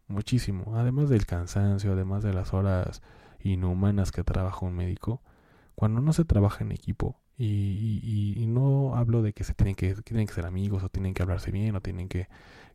muchísimo. 0.06 0.76
Además 0.76 1.08
del 1.08 1.26
cansancio, 1.26 1.90
además 1.90 2.22
de 2.22 2.35
las 2.35 2.54
horas 2.54 3.02
inhumanas 3.40 4.12
que 4.12 4.22
trabaja 4.22 4.64
un 4.64 4.76
médico, 4.76 5.20
cuando 5.74 6.00
no 6.00 6.12
se 6.12 6.24
trabaja 6.24 6.62
en 6.62 6.70
equipo, 6.70 7.18
y, 7.38 8.45
no 8.47 8.95
hablo 8.95 9.23
de 9.23 9.33
que 9.33 9.45
se 9.45 9.55
tienen 9.55 9.75
que, 9.75 9.95
que 9.95 10.27
ser 10.27 10.47
amigos 10.47 10.83
o 10.83 10.88
tienen 10.88 11.14
que 11.14 11.23
hablarse 11.23 11.51
bien 11.51 11.75
o 11.75 11.81
tienen 11.81 12.09
que, 12.09 12.29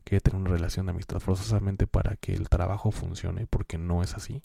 que 0.04 0.20
tener 0.20 0.40
una 0.40 0.50
relación 0.50 0.86
de 0.86 0.90
amistad 0.90 1.20
forzosamente 1.20 1.86
para 1.86 2.16
que 2.16 2.34
el 2.34 2.48
trabajo 2.48 2.90
funcione, 2.90 3.46
porque 3.46 3.78
no 3.78 4.02
es 4.02 4.14
así. 4.14 4.42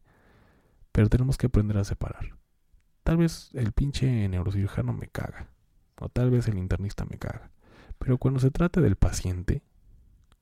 Pero 0.91 1.09
tenemos 1.09 1.37
que 1.37 1.47
aprender 1.47 1.77
a 1.77 1.83
separar. 1.83 2.37
Tal 3.03 3.17
vez 3.17 3.49
el 3.53 3.71
pinche 3.71 4.29
neurocirujano 4.29 4.93
me 4.93 5.07
caga. 5.07 5.47
O 5.99 6.09
tal 6.09 6.31
vez 6.31 6.47
el 6.47 6.57
internista 6.57 7.05
me 7.05 7.17
caga. 7.17 7.51
Pero 7.97 8.17
cuando 8.17 8.39
se 8.39 8.51
trate 8.51 8.81
del 8.81 8.95
paciente, 8.95 9.63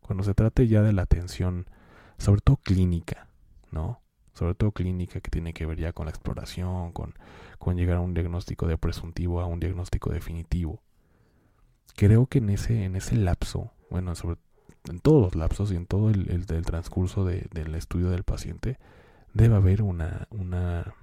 cuando 0.01 0.23
se 0.23 0.33
trate 0.33 0.67
ya 0.67 0.81
de 0.81 0.93
la 0.93 1.03
atención, 1.03 1.67
sobre 2.17 2.41
todo 2.41 2.57
clínica, 2.57 3.27
¿no? 3.71 4.01
Sobre 4.33 4.55
todo 4.55 4.71
clínica 4.71 5.19
que 5.19 5.29
tiene 5.29 5.53
que 5.53 5.65
ver 5.65 5.79
ya 5.79 5.93
con 5.93 6.05
la 6.05 6.11
exploración, 6.11 6.91
con, 6.93 7.13
con 7.59 7.75
llegar 7.75 7.97
a 7.97 8.01
un 8.01 8.13
diagnóstico 8.13 8.67
de 8.67 8.77
presuntivo 8.77 9.41
a 9.41 9.45
un 9.45 9.59
diagnóstico 9.59 10.09
definitivo. 10.11 10.81
Creo 11.95 12.27
que 12.27 12.37
en 12.39 12.49
ese, 12.49 12.85
en 12.85 12.95
ese 12.95 13.15
lapso, 13.17 13.71
bueno, 13.89 14.13
en 14.89 14.99
todos 14.99 15.21
los 15.21 15.35
lapsos 15.35 15.71
y 15.71 15.75
en 15.75 15.85
todo 15.85 16.09
el, 16.09 16.29
el, 16.29 16.65
transcurso 16.65 17.25
del 17.25 17.75
estudio 17.75 18.09
del 18.09 18.23
paciente, 18.23 18.79
debe 19.33 19.55
haber 19.55 19.81
una, 19.81 20.27
una, 20.31 20.95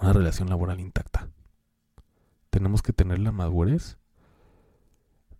una 0.00 0.12
relación 0.12 0.48
laboral 0.48 0.80
intacta. 0.80 1.28
Tenemos 2.50 2.82
que 2.82 2.92
tener 2.92 3.18
la 3.18 3.32
madurez 3.32 3.96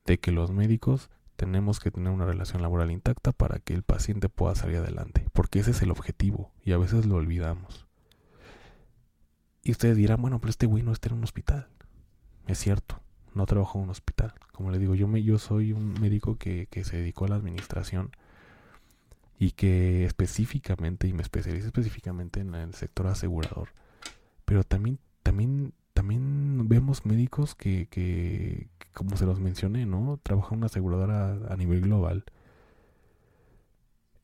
de 0.07 0.19
que 0.19 0.33
los 0.33 0.51
médicos 0.51 1.11
tenemos 1.41 1.81
que 1.81 1.91
tener 1.91 2.13
una 2.13 2.27
relación 2.27 2.61
laboral 2.61 2.91
intacta 2.91 3.33
para 3.33 3.61
que 3.61 3.73
el 3.73 3.83
paciente 3.83 4.29
pueda 4.29 4.55
salir 4.55 4.77
adelante, 4.77 5.27
porque 5.33 5.61
ese 5.61 5.71
es 5.71 5.81
el 5.81 5.91
objetivo 5.91 6.53
y 6.63 6.73
a 6.73 6.77
veces 6.77 7.07
lo 7.07 7.15
olvidamos. 7.15 7.87
Y 9.63 9.71
ustedes 9.71 9.97
dirán, 9.97 10.21
bueno, 10.21 10.39
pero 10.39 10.51
este 10.51 10.67
güey 10.67 10.83
no 10.83 10.93
está 10.93 11.09
en 11.09 11.15
un 11.15 11.25
hospital. 11.25 11.67
Es 12.47 12.59
cierto, 12.59 13.01
no 13.33 13.47
trabajo 13.47 13.79
en 13.79 13.85
un 13.85 13.91
hospital. 13.91 14.35
Como 14.53 14.71
le 14.71 14.79
digo, 14.79 14.95
yo, 14.95 15.09
me, 15.09 15.23
yo 15.23 15.39
soy 15.39 15.73
un 15.73 15.95
médico 15.99 16.37
que, 16.37 16.67
que 16.67 16.85
se 16.85 16.99
dedicó 16.99 17.25
a 17.25 17.29
la 17.29 17.37
administración 17.37 18.11
y 19.39 19.53
que 19.53 20.05
específicamente, 20.05 21.09
y 21.09 21.15
me 21.15 21.23
especializo 21.23 21.69
específicamente 21.69 22.41
en 22.41 22.55
el 22.55 22.75
sector 22.75 23.07
asegurador. 23.07 23.71
Pero 24.45 24.63
también, 24.63 24.99
también, 25.23 25.73
también 25.95 26.40
vemos 26.69 27.05
médicos 27.07 27.55
que, 27.55 27.87
que, 27.89 28.69
como 28.93 29.17
se 29.17 29.27
los 29.27 29.41
mencioné, 29.41 29.87
¿no? 29.87 30.19
Trabajan 30.23 30.59
una 30.59 30.67
aseguradora 30.67 31.39
a, 31.49 31.57
nivel 31.57 31.83
global. 31.83 32.25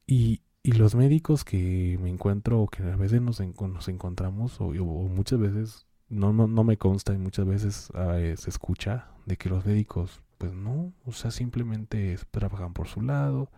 Y, 0.06 0.42
y, 0.62 0.72
los 0.72 0.94
médicos 0.94 1.44
que 1.44 1.98
me 2.00 2.10
encuentro 2.10 2.60
o 2.60 2.68
que 2.68 2.82
a 2.82 2.96
veces 2.96 3.20
nos, 3.20 3.40
nos 3.40 3.88
encontramos, 3.88 4.60
o, 4.60 4.70
muchas 4.72 5.38
veces, 5.40 5.86
no, 6.08 6.32
no, 6.32 6.46
no, 6.46 6.64
me 6.64 6.76
consta 6.76 7.12
y 7.14 7.18
muchas 7.18 7.46
veces 7.46 7.90
ah, 7.94 8.18
se 8.36 8.50
escucha 8.50 9.08
de 9.26 9.36
que 9.36 9.48
los 9.48 9.64
médicos, 9.66 10.22
pues 10.38 10.52
no, 10.52 10.92
o 11.04 11.12
sea, 11.12 11.30
simplemente 11.30 12.16
trabajan 12.30 12.72
por 12.72 12.88
su 12.88 13.02
lado 13.02 13.50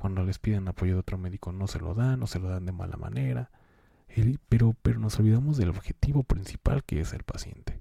cuando 0.00 0.24
les 0.24 0.38
piden 0.38 0.66
apoyo 0.66 0.94
de 0.94 1.00
otro 1.00 1.18
médico 1.18 1.52
no 1.52 1.66
se 1.66 1.78
lo 1.78 1.94
dan, 1.94 2.20
no 2.20 2.26
se 2.26 2.38
lo 2.38 2.48
dan 2.48 2.64
de 2.64 2.72
mala 2.72 2.96
manera. 2.96 3.50
pero, 4.48 4.74
pero 4.82 4.98
nos 4.98 5.18
olvidamos 5.18 5.58
del 5.58 5.68
objetivo 5.68 6.22
principal 6.24 6.82
que 6.84 7.00
es 7.00 7.12
el 7.12 7.22
paciente. 7.22 7.79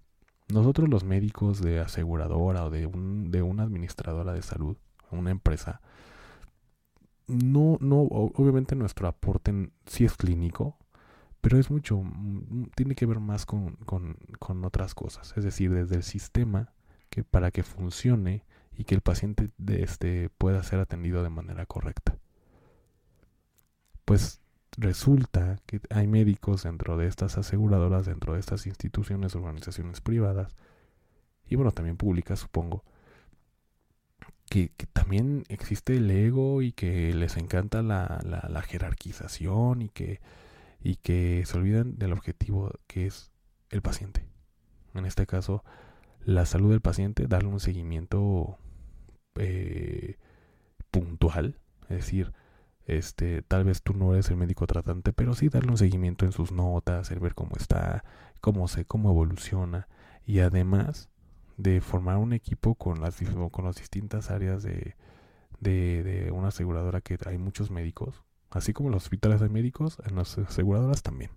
Nosotros 0.51 0.89
los 0.89 1.03
médicos 1.03 1.61
de 1.61 1.79
aseguradora 1.79 2.65
o 2.65 2.69
de, 2.69 2.85
un, 2.85 3.31
de 3.31 3.41
una 3.41 3.63
administradora 3.63 4.33
de 4.33 4.41
salud, 4.41 4.77
una 5.11 5.31
empresa, 5.31 5.81
no, 7.27 7.77
no, 7.79 8.01
obviamente 8.01 8.75
nuestro 8.75 9.07
aporte 9.07 9.71
sí 9.85 10.05
es 10.05 10.15
clínico, 10.15 10.77
pero 11.41 11.57
es 11.57 11.69
mucho, 11.69 12.03
tiene 12.75 12.95
que 12.95 13.05
ver 13.05 13.19
más 13.19 13.45
con, 13.45 13.75
con, 13.85 14.17
con 14.39 14.65
otras 14.65 14.95
cosas. 14.95 15.33
Es 15.37 15.43
decir, 15.43 15.71
desde 15.71 15.95
el 15.95 16.03
sistema 16.03 16.73
que 17.09 17.23
para 17.23 17.51
que 17.51 17.63
funcione 17.63 18.43
y 18.75 18.85
que 18.85 18.95
el 18.95 19.01
paciente 19.01 19.51
de 19.57 19.83
este 19.83 20.29
pueda 20.29 20.63
ser 20.63 20.79
atendido 20.79 21.23
de 21.23 21.29
manera 21.29 21.65
correcta. 21.65 22.17
Pues 24.05 24.38
resulta 24.77 25.57
que 25.65 25.81
hay 25.89 26.07
médicos 26.07 26.63
dentro 26.63 26.97
de 26.97 27.07
estas 27.07 27.37
aseguradoras, 27.37 28.05
dentro 28.05 28.33
de 28.33 28.39
estas 28.39 28.67
instituciones, 28.67 29.35
organizaciones 29.35 30.01
privadas, 30.01 30.55
y 31.47 31.55
bueno, 31.55 31.71
también 31.71 31.97
públicas, 31.97 32.39
supongo, 32.39 32.83
que, 34.49 34.71
también 34.93 35.43
existe 35.49 35.97
el 35.97 36.09
ego 36.09 36.61
y 36.61 36.71
que 36.71 37.13
les 37.13 37.37
encanta 37.37 37.81
la, 37.81 38.19
la, 38.23 38.61
jerarquización 38.61 39.81
y 39.81 39.89
que, 39.89 40.21
y 40.81 40.95
que 40.97 41.43
se 41.45 41.57
olvidan 41.57 41.97
del 41.97 42.13
objetivo 42.13 42.71
que 42.87 43.07
es 43.07 43.31
el 43.69 43.81
paciente. 43.81 44.25
En 44.95 45.05
este 45.05 45.25
caso, 45.27 45.63
la 46.23 46.45
salud 46.45 46.71
del 46.71 46.81
paciente, 46.81 47.27
darle 47.27 47.49
un 47.49 47.59
seguimiento 47.59 48.57
eh, 49.35 50.17
puntual, 50.91 51.59
es 51.83 51.97
decir, 51.97 52.33
este, 52.97 53.41
tal 53.43 53.63
vez 53.63 53.81
tú 53.81 53.93
no 53.93 54.13
eres 54.13 54.29
el 54.29 54.37
médico 54.37 54.67
tratante, 54.67 55.13
pero 55.13 55.33
sí 55.33 55.49
darle 55.49 55.71
un 55.71 55.77
seguimiento 55.77 56.25
en 56.25 56.31
sus 56.31 56.51
notas, 56.51 57.11
el 57.11 57.19
ver 57.19 57.35
cómo 57.35 57.55
está, 57.55 58.03
cómo 58.41 58.67
se, 58.67 58.85
cómo 58.85 59.11
evoluciona, 59.11 59.87
y 60.25 60.39
además 60.39 61.09
de 61.57 61.81
formar 61.81 62.17
un 62.17 62.33
equipo 62.33 62.75
con 62.75 63.01
las, 63.01 63.17
con 63.51 63.65
las 63.65 63.75
distintas 63.75 64.31
áreas 64.31 64.63
de, 64.63 64.95
de, 65.59 66.03
de 66.03 66.31
una 66.31 66.49
aseguradora 66.49 67.01
que 67.01 67.17
hay 67.25 67.37
muchos 67.37 67.71
médicos, 67.71 68.23
así 68.49 68.73
como 68.73 68.89
en 68.89 68.93
los 68.93 69.03
hospitales 69.03 69.41
hay 69.41 69.49
médicos, 69.49 69.97
en 70.05 70.15
las 70.15 70.37
aseguradoras 70.37 71.03
también. 71.03 71.31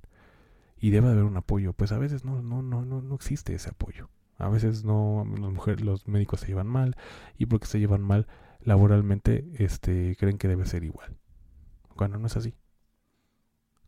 Y 0.79 0.91
debe 0.91 1.11
haber 1.11 1.25
un 1.25 1.37
apoyo, 1.37 1.73
pues 1.75 1.93
a 1.93 1.99
veces 1.99 2.25
no, 2.25 2.43
no, 2.43 2.63
no, 2.63 2.85
no, 2.85 3.03
no 3.03 3.15
existe 3.15 3.55
ese 3.55 3.71
apoyo. 3.71 4.09
A 4.39 4.49
veces 4.49 4.85
no, 4.85 5.25
las 5.39 5.53
mujeres, 5.53 5.85
los 5.85 6.09
médicos 6.09 6.41
se 6.41 6.49
llevan 6.49 6.67
mal 6.67 6.97
y 7.39 7.47
porque 7.47 7.67
se 7.67 7.79
llevan 7.79 8.03
mal 8.03 8.27
laboralmente, 8.61 9.47
este, 9.59 10.17
creen 10.19 10.39
que 10.39 10.49
debe 10.49 10.67
ser 10.67 10.83
igual. 10.85 11.17
Cuando 11.95 12.19
no 12.19 12.27
es 12.27 12.37
así. 12.37 12.55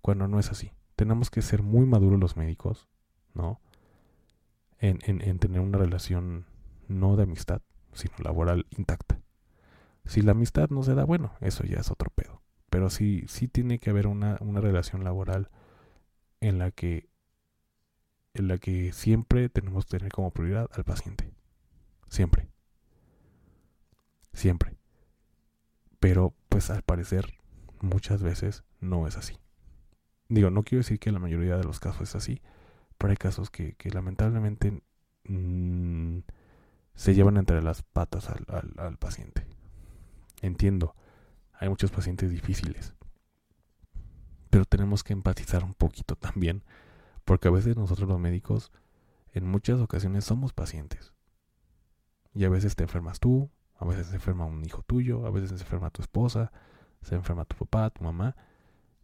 Cuando 0.01 0.29
no 0.29 0.39
es 0.39 0.51
así. 0.51 0.73
Tenemos 0.97 1.31
que 1.31 1.43
ser 1.43 1.63
muy 1.63 1.87
maduros 1.87 2.21
los 2.21 2.37
médicos, 2.37 2.89
¿no? 3.33 3.61
En, 4.79 4.99
en, 5.03 5.23
en 5.23 5.39
tener 5.39 5.61
una 5.61 5.79
relación 5.79 6.47
no 6.89 7.17
de 7.17 7.25
amistad, 7.25 7.63
sino 7.93 8.15
laboral 8.19 8.67
intacta. 8.71 9.21
Si 10.05 10.21
la 10.23 10.33
amistad 10.33 10.69
no 10.71 10.83
se 10.83 10.95
da, 10.95 11.05
bueno, 11.05 11.33
eso 11.41 11.65
ya 11.65 11.79
es 11.79 11.91
otro 11.91 12.11
pedo. 12.11 12.43
Pero 12.71 12.91
sí, 12.91 13.25
sí 13.29 13.49
tiene 13.49 13.79
que 13.79 13.91
haber 13.91 14.07
una, 14.07 14.37
una 14.41 14.61
relación 14.61 15.05
laboral 15.05 15.51
en 16.41 16.59
la 16.59 16.71
que 16.71 17.09
en 18.35 18.49
la 18.49 18.59
que 18.59 18.93
siempre 18.93 19.49
tenemos 19.49 19.87
que 19.87 19.99
tener 19.99 20.13
como 20.13 20.33
prioridad 20.33 20.69
al 20.73 20.83
paciente. 20.83 21.33
Siempre. 22.09 22.49
Siempre. 24.33 24.77
Pero 26.01 26.35
pues 26.49 26.69
al 26.71 26.83
parecer 26.83 27.35
muchas 27.85 28.23
veces 28.23 28.65
no 28.81 29.07
es 29.07 29.17
así. 29.17 29.39
Digo, 30.29 30.51
no 30.51 30.63
quiero 30.63 30.81
decir 30.81 30.99
que 30.99 31.13
la 31.13 31.19
mayoría 31.19 31.57
de 31.57 31.65
los 31.65 31.81
casos 31.81 32.09
es 32.09 32.15
así, 32.17 32.43
pero 32.99 33.11
hay 33.11 33.17
casos 33.17 33.51
que, 33.51 33.77
lamentablemente 33.93 34.83
mm, 35.25 36.19
se 36.95 37.15
llevan 37.15 37.37
entre 37.37 37.63
las 37.63 37.83
patas 37.83 38.29
al, 38.29 38.75
al 38.79 38.97
paciente. 38.97 39.47
Entiendo, 40.43 40.95
hay 41.53 41.69
muchos 41.69 41.91
pacientes 41.91 42.31
difíciles, 42.31 42.95
pero 44.51 44.65
tenemos 44.65 45.03
que 45.05 45.13
empatizar 45.13 45.65
un 45.65 45.75
poquito 45.75 46.17
también 46.17 46.65
porque 47.25 47.49
a 47.49 47.51
veces 47.51 47.77
nosotros 47.77 48.09
los 48.09 48.21
médicos, 48.21 48.71
en 49.33 49.47
muchas 49.47 49.81
ocasiones 49.81 50.25
somos 50.25 50.53
pacientes. 50.53 51.13
Y 52.35 52.45
a 52.45 52.49
veces 52.49 52.77
te 52.77 52.85
enfermas 52.85 53.21
tú, 53.21 53.51
a 53.77 53.85
veces 53.85 54.09
se 54.09 54.17
enferma 54.17 54.45
un 54.45 54.65
hijo 54.65 54.83
tuyo, 54.83 55.27
a 55.27 55.31
veces 55.31 55.51
se 55.51 55.57
enferma 55.57 55.91
tu 55.91 56.03
esposa, 56.03 56.53
se 57.05 57.15
enferma 57.15 57.45
tu 57.45 57.57
papá, 57.57 57.91
tu 57.91 58.05
mamá. 58.05 58.37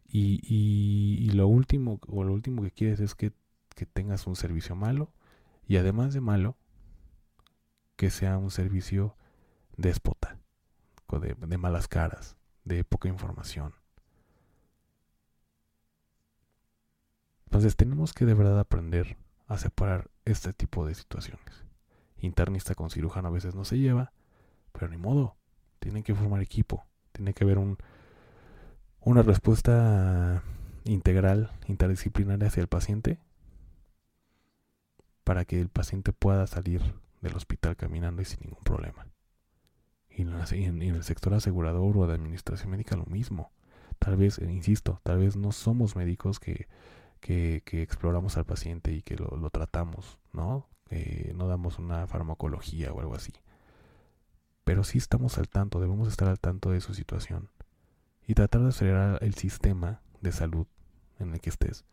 Y, 0.07 0.41
y, 0.43 1.29
lo 1.31 1.47
último, 1.47 1.99
o 2.07 2.23
lo 2.23 2.33
último 2.33 2.63
que 2.63 2.71
quieres 2.71 2.99
es 2.99 3.15
que 3.15 3.31
que 3.75 3.85
tengas 3.85 4.27
un 4.27 4.35
servicio 4.35 4.75
malo 4.75 5.11
y 5.67 5.77
además 5.77 6.13
de 6.13 6.21
malo, 6.21 6.57
que 7.95 8.09
sea 8.09 8.37
un 8.37 8.51
servicio 8.51 9.15
déspota, 9.77 10.37
de, 11.11 11.35
de 11.35 11.57
malas 11.57 11.87
caras, 11.87 12.37
de 12.63 12.83
poca 12.83 13.09
información. 13.09 13.73
Entonces 17.45 17.75
tenemos 17.75 18.13
que 18.13 18.25
de 18.25 18.33
verdad 18.33 18.59
aprender 18.59 19.17
a 19.47 19.57
separar 19.57 20.09
este 20.25 20.53
tipo 20.53 20.85
de 20.85 20.95
situaciones. 20.95 21.65
Internista 22.17 22.75
con 22.75 22.89
cirujano 22.89 23.27
a 23.27 23.31
veces 23.31 23.55
no 23.55 23.65
se 23.65 23.77
lleva, 23.77 24.13
pero 24.71 24.87
ni 24.87 24.97
modo, 24.97 25.35
tienen 25.79 26.03
que 26.03 26.15
formar 26.15 26.41
equipo, 26.41 26.85
tiene 27.11 27.33
que 27.33 27.43
haber 27.43 27.57
un, 27.57 27.77
una 29.01 29.23
respuesta 29.23 30.43
integral, 30.83 31.51
interdisciplinaria 31.67 32.47
hacia 32.47 32.61
el 32.61 32.67
paciente 32.67 33.19
para 35.23 35.45
que 35.45 35.59
el 35.59 35.69
paciente 35.69 36.13
pueda 36.13 36.45
salir 36.47 36.81
del 37.21 37.35
hospital 37.35 37.75
caminando 37.75 38.21
y 38.21 38.25
sin 38.25 38.41
ningún 38.41 38.63
problema. 38.63 39.07
Y 40.09 40.23
en, 40.23 40.81
el 40.81 41.03
sector 41.03 41.33
asegurador 41.33 41.97
o 41.97 42.05
de 42.05 42.13
administración 42.13 42.71
médica 42.71 42.95
lo 42.95 43.05
mismo. 43.05 43.51
Tal 43.97 44.17
vez, 44.17 44.39
eh, 44.39 44.51
insisto, 44.51 44.99
tal 45.03 45.19
vez 45.19 45.35
no 45.35 45.51
somos 45.51 45.95
médicos 45.95 46.39
que, 46.39 46.67
exploramos 47.21 48.37
al 48.37 48.45
paciente 48.45 48.91
y 48.91 49.01
que 49.01 49.15
lo, 49.15 49.49
tratamos, 49.49 50.19
¿no? 50.33 50.67
no 51.35 51.47
damos 51.47 51.79
una 51.79 52.05
farmacología 52.07 52.91
o 52.91 52.99
algo 52.99 53.15
así. 53.15 53.33
Pero 54.63 54.83
sí 54.83 54.97
estamos 54.97 55.37
al 55.37 55.47
tanto, 55.47 55.79
debemos 55.79 56.07
estar 56.09 56.27
al 56.27 56.39
tanto 56.39 56.71
de 56.71 56.81
su 56.81 56.93
situación 56.93 57.49
y 58.27 58.33
tratar 58.33 58.61
de 58.61 58.69
acelerar 58.69 59.23
el 59.23 59.33
sistema 59.35 60.01
de 60.21 60.31
salud 60.31 60.67
en 61.19 61.33
el 61.33 61.41
que 61.41 61.49
estés 61.49 61.85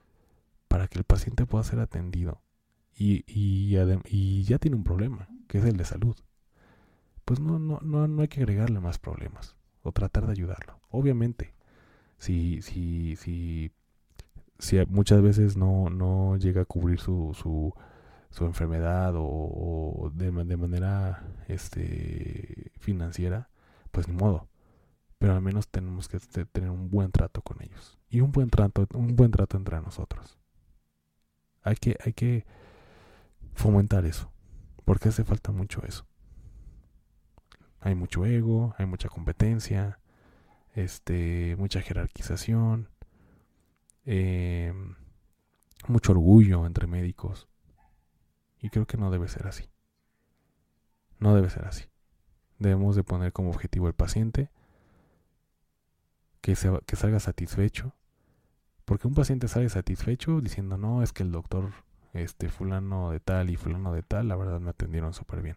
para 0.69 0.89
que 0.89 0.99
el 0.99 1.05
paciente 1.05 1.47
pueda 1.47 1.65
ser 1.65 1.81
atendido 1.81 2.43
y, 2.95 3.25
y, 3.27 3.71
ya 4.45 4.59
tiene 4.59 4.77
un 4.77 4.83
problema, 4.83 5.29
que 5.47 5.59
es 5.59 5.65
el 5.65 5.77
de 5.77 5.85
salud. 5.85 6.17
Pues 7.25 7.39
no, 7.39 7.59
no, 7.59 7.79
no, 7.81 8.09
no 8.09 8.23
hay 8.23 8.29
que 8.29 8.41
agregarle 8.41 8.81
más 8.81 8.99
problemas 8.99 9.55
o 9.83 9.93
tratar 9.93 10.27
de 10.27 10.33
ayudarlo. 10.33 10.81
Obviamente, 10.91 11.55
si, 12.19 12.61
si, 12.63 13.15
si, 13.17 13.71
si 14.59 14.79
muchas 14.89 15.23
veces 15.23 15.57
no, 15.57 15.91
no 15.91 16.37
llega 16.37 16.63
a 16.63 16.65
cubrir 16.65 16.99
su, 16.99 17.37
su, 17.41 17.73
su 18.31 18.45
enfermedad 18.47 19.13
o, 19.17 20.11
de, 20.15 20.33
de, 20.33 20.57
manera 20.57 21.25
este, 21.47 22.73
financiera, 22.79 23.49
pues 23.93 24.09
ni 24.09 24.15
modo. 24.15 24.49
Pero 25.19 25.35
al 25.35 25.43
menos 25.43 25.69
tenemos 25.69 26.09
que 26.09 26.21
tener 26.21 26.71
un 26.71 26.91
buen 26.91 27.11
trato 27.11 27.43
con 27.43 27.61
ellos. 27.63 27.99
Y 28.09 28.21
un 28.21 28.31
buen 28.31 28.51
trato, 28.51 28.87
un 28.95 29.17
buen 29.17 29.31
trato 29.31 29.57
entre 29.57 29.81
nosotros. 29.81 30.39
Hay 31.63 31.77
que, 31.77 31.97
hay 32.05 32.13
que 32.13 32.47
fomentar 33.55 34.07
eso. 34.07 34.31
Porque 34.85 35.09
hace 35.09 35.25
falta 35.25 35.53
mucho 35.53 35.83
eso. 35.85 36.07
Hay 37.81 37.95
mucho 37.95 38.25
ego, 38.27 38.75
hay 38.79 38.87
mucha 38.87 39.09
competencia, 39.09 40.01
este, 40.75 41.57
mucha 41.59 41.81
jerarquización, 41.81 42.89
eh, 44.05 44.73
mucho 45.87 46.13
orgullo 46.13 46.65
entre 46.67 46.87
médicos. 46.87 47.49
Y 48.61 48.71
creo 48.71 48.87
que 48.87 48.97
no 48.97 49.11
debe 49.11 49.29
ser 49.29 49.47
así. 49.47 49.69
No 51.19 51.35
debe 51.35 51.51
ser 51.51 51.67
así. 51.67 51.85
Debemos 52.59 52.97
de 52.97 53.05
poner 53.05 53.33
como 53.33 53.51
objetivo 53.51 53.89
el 53.89 53.95
paciente, 53.95 54.51
que, 56.41 56.57
se, 56.57 56.71
que 56.87 56.97
salga 56.97 57.21
satisfecho. 57.21 57.95
Porque 58.85 59.07
un 59.07 59.15
paciente 59.15 59.49
sale 59.49 59.69
satisfecho 59.69 60.41
diciendo, 60.41 60.79
no, 60.79 61.03
es 61.03 61.13
que 61.13 61.23
el 61.23 61.33
doctor 61.33 61.73
este 62.15 62.49
fulano 62.49 63.11
de 63.11 63.21
tal 63.21 63.51
y 63.51 63.57
fulano 63.57 63.93
de 63.93 64.03
tal, 64.03 64.29
la 64.29 64.37
verdad 64.37 64.61
me 64.61 64.71
atendieron 64.71 65.13
súper 65.13 65.43
bien. 65.43 65.57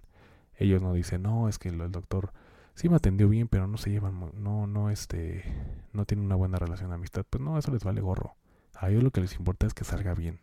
Ellos 0.57 0.81
no 0.81 0.93
dicen, 0.93 1.23
no, 1.23 1.49
es 1.49 1.57
que 1.57 1.69
el, 1.69 1.91
doctor 1.91 2.33
sí 2.75 2.89
me 2.89 2.97
atendió 2.97 3.29
bien, 3.29 3.47
pero 3.47 3.67
no 3.67 3.77
se 3.77 3.89
llevan, 3.89 4.31
no, 4.35 4.67
no, 4.67 4.89
este, 4.89 5.43
no 5.93 6.05
tiene 6.05 6.23
una 6.23 6.35
buena 6.35 6.57
relación 6.57 6.89
de 6.89 6.95
amistad. 6.95 7.25
Pues 7.29 7.41
no, 7.41 7.57
eso 7.57 7.71
les 7.71 7.83
vale 7.83 8.01
gorro. 8.01 8.35
A 8.75 8.89
ellos 8.89 9.03
lo 9.03 9.11
que 9.11 9.21
les 9.21 9.35
importa 9.35 9.67
es 9.67 9.73
que 9.73 9.83
salga 9.83 10.13
bien, 10.13 10.39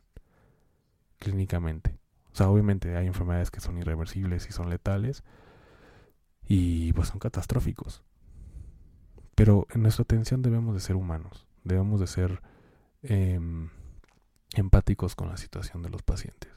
clínicamente. 1.19 1.99
O 2.33 2.37
sea, 2.37 2.49
obviamente 2.49 2.97
hay 2.97 3.07
enfermedades 3.07 3.51
que 3.51 3.61
son 3.61 3.79
irreversibles 3.79 4.49
y 4.49 4.53
son 4.53 4.71
letales 4.71 5.25
y 6.47 6.93
pues 6.93 7.09
son 7.09 7.19
catastróficos. 7.19 8.03
Pero 9.39 9.69
en 9.73 9.83
nuestra 9.83 10.03
atención 10.03 10.43
debemos 10.43 10.75
de 10.75 10.81
ser 10.81 10.97
humanos, 10.97 11.47
debemos 11.63 12.01
de 12.01 12.09
ser 12.09 12.43
eh, 13.05 13.39
empáticos 14.57 15.15
con 15.15 15.29
la 15.29 15.37
situación 15.37 15.81
de 15.81 15.91
los 15.91 16.03
pacientes. 16.03 16.51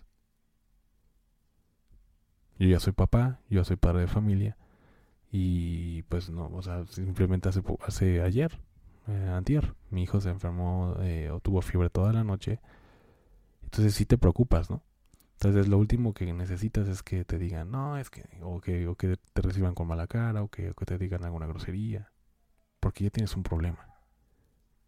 Yo 2.58 2.68
ya 2.68 2.80
soy 2.80 2.94
papá, 2.94 3.40
yo 3.50 3.64
soy 3.66 3.76
padre 3.76 4.02
de 4.02 4.08
familia 4.08 4.58
y 5.32 6.02
pues 6.10 6.32
no, 6.32 6.48
o 6.48 6.64
sea, 6.64 6.84
simplemente 6.88 7.50
hace, 7.50 7.62
hace 7.86 8.24
ayer, 8.24 8.60
eh, 9.08 9.30
antier, 9.32 9.76
mi 9.92 10.02
hijo 10.02 10.20
se 10.20 10.32
enfermó 10.32 10.96
eh, 11.02 11.30
o 11.30 11.40
tuvo 11.40 11.62
fiebre 11.62 11.92
toda 11.92 12.12
la 12.14 12.24
noche. 12.24 12.62
Entonces 13.62 13.94
sí 13.94 14.08
te 14.08 14.18
preocupas, 14.18 14.72
¿no? 14.72 14.82
Entonces 15.34 15.68
lo 15.68 15.78
último 15.78 16.16
que 16.16 16.34
necesitas 16.34 16.88
es 16.88 17.04
que 17.04 17.26
te 17.26 17.38
digan, 17.38 17.70
no, 17.70 18.00
es 18.00 18.10
que, 18.10 18.28
o 18.42 18.60
que, 18.60 18.88
o 18.88 18.96
que 18.96 19.18
te 19.34 19.42
reciban 19.44 19.76
con 19.76 19.86
mala 19.88 20.08
cara, 20.08 20.42
o 20.42 20.48
que, 20.48 20.72
o 20.72 20.74
que 20.74 20.86
te 20.86 20.98
digan 20.98 21.24
alguna 21.24 21.46
grosería, 21.46 22.12
porque 22.82 23.06
ya 23.06 23.10
tienes 23.10 23.38
un 23.38 23.44
problema. 23.44 23.88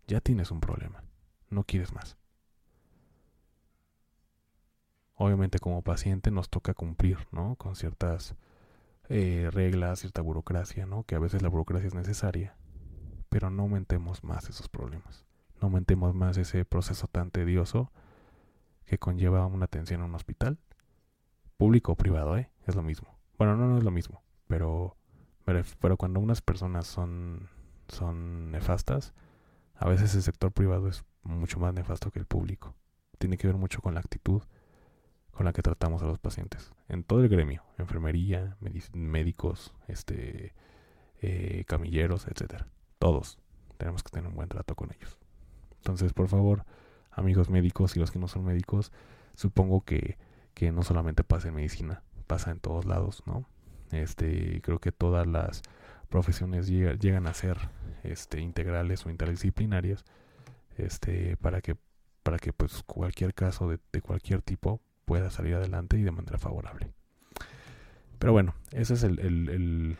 Ya 0.07 0.19
tienes 0.19 0.51
un 0.51 0.59
problema. 0.59 1.01
No 1.49 1.63
quieres 1.63 1.93
más. 1.93 2.17
obviamente 5.15 5.59
como 5.59 5.81
paciente 5.81 6.31
nos 6.31 6.49
toca 6.49 6.73
cumplir, 6.73 7.17
¿no? 7.31 7.55
Con 7.55 7.75
ciertas 7.75 8.35
eh, 9.09 9.49
reglas, 9.51 9.99
cierta 9.99 10.21
burocracia, 10.21 10.85
¿no? 10.85 11.03
Que 11.03 11.15
a 11.15 11.19
veces 11.19 11.41
la 11.41 11.49
burocracia 11.49 11.87
es 11.87 11.93
necesaria, 11.93 12.55
pero 13.29 13.49
no 13.49 13.63
aumentemos 13.63 14.23
más 14.23 14.49
esos 14.49 14.69
problemas. 14.69 15.25
No 15.61 15.67
aumentemos 15.67 16.13
más 16.13 16.37
ese 16.37 16.65
proceso 16.65 17.07
tan 17.07 17.31
tedioso 17.31 17.91
que 18.85 18.97
conlleva 18.97 19.45
una 19.45 19.65
atención 19.65 20.01
en 20.01 20.07
un 20.07 20.15
hospital, 20.15 20.59
público 21.57 21.93
o 21.93 21.95
privado, 21.95 22.37
¿eh? 22.37 22.49
Es 22.67 22.75
lo 22.75 22.83
mismo. 22.83 23.17
Bueno, 23.37 23.55
no, 23.55 23.67
no 23.67 23.77
es 23.77 23.83
lo 23.83 23.91
mismo, 23.91 24.21
pero, 24.47 24.97
pero, 25.45 25.97
cuando 25.97 26.19
unas 26.19 26.41
personas 26.41 26.85
son, 26.85 27.49
son 27.93 28.51
nefastas, 28.51 29.13
a 29.75 29.87
veces 29.87 30.15
el 30.15 30.21
sector 30.21 30.51
privado 30.51 30.87
es 30.87 31.03
mucho 31.23 31.59
más 31.59 31.73
nefasto 31.73 32.11
que 32.11 32.19
el 32.19 32.25
público. 32.25 32.75
Tiene 33.17 33.37
que 33.37 33.47
ver 33.47 33.55
mucho 33.55 33.81
con 33.81 33.93
la 33.93 33.99
actitud, 33.99 34.43
con 35.31 35.45
la 35.45 35.53
que 35.53 35.61
tratamos 35.61 36.01
a 36.03 36.05
los 36.05 36.19
pacientes. 36.19 36.71
En 36.87 37.03
todo 37.03 37.21
el 37.21 37.29
gremio, 37.29 37.63
enfermería, 37.77 38.57
médicos, 38.93 39.73
este, 39.87 40.53
eh, 41.21 41.63
camilleros, 41.67 42.27
etcétera. 42.27 42.67
Todos 42.99 43.39
tenemos 43.77 44.03
que 44.03 44.11
tener 44.11 44.27
un 44.27 44.35
buen 44.35 44.49
trato 44.49 44.75
con 44.75 44.91
ellos. 44.93 45.17
Entonces, 45.77 46.13
por 46.13 46.27
favor, 46.27 46.65
amigos 47.11 47.49
médicos 47.49 47.95
y 47.95 47.99
los 47.99 48.11
que 48.11 48.19
no 48.19 48.27
son 48.27 48.45
médicos, 48.45 48.91
supongo 49.35 49.81
que, 49.81 50.17
que 50.53 50.71
no 50.71 50.83
solamente 50.83 51.23
pasa 51.23 51.47
en 51.47 51.55
medicina, 51.55 52.03
pasa 52.27 52.51
en 52.51 52.59
todos 52.59 52.85
lados, 52.85 53.23
¿no? 53.25 53.45
Este, 53.91 54.61
creo 54.61 54.79
que 54.79 54.91
todas 54.91 55.27
las 55.27 55.61
profesiones 56.13 56.67
llegan 56.67 57.25
a 57.25 57.33
ser 57.33 57.57
este, 58.03 58.39
integrales 58.39 59.03
o 59.03 59.09
interdisciplinarias, 59.09 60.05
este, 60.77 61.37
para 61.37 61.59
que, 61.59 61.75
para 62.21 62.37
que 62.37 62.53
pues 62.53 62.83
cualquier 62.83 63.33
caso 63.33 63.67
de, 63.67 63.79
cualquier 63.99 64.43
tipo 64.43 64.79
pueda 65.05 65.31
salir 65.31 65.55
adelante 65.55 65.97
y 65.97 66.03
de 66.03 66.11
manera 66.11 66.37
favorable. 66.37 66.91
Pero 68.19 68.31
bueno, 68.31 68.53
ese 68.69 68.93
es 68.93 69.01
el, 69.01 69.97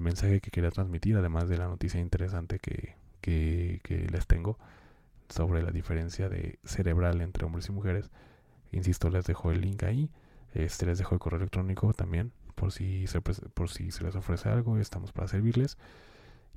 mensaje 0.00 0.40
que 0.40 0.50
quería 0.50 0.70
transmitir, 0.70 1.18
además 1.18 1.50
de 1.50 1.58
la 1.58 1.66
noticia 1.66 2.00
interesante 2.00 2.58
que, 2.58 2.96
les 4.10 4.26
tengo 4.26 4.58
sobre 5.28 5.62
la 5.62 5.70
diferencia 5.70 6.30
de 6.30 6.58
cerebral 6.64 7.20
entre 7.20 7.44
hombres 7.44 7.68
y 7.68 7.72
mujeres. 7.72 8.10
Insisto, 8.72 9.10
les 9.10 9.26
dejo 9.26 9.52
el 9.52 9.60
link 9.60 9.82
ahí. 9.82 10.08
Este 10.54 10.86
les 10.86 10.96
dejo 10.96 11.14
el 11.14 11.20
correo 11.20 11.40
electrónico 11.40 11.92
también 11.92 12.32
por 12.60 12.72
si 12.72 13.06
se 13.06 13.22
por 13.22 13.70
si 13.70 13.90
se 13.90 14.04
les 14.04 14.14
ofrece 14.16 14.50
algo, 14.50 14.76
estamos 14.76 15.12
para 15.12 15.28
servirles. 15.28 15.78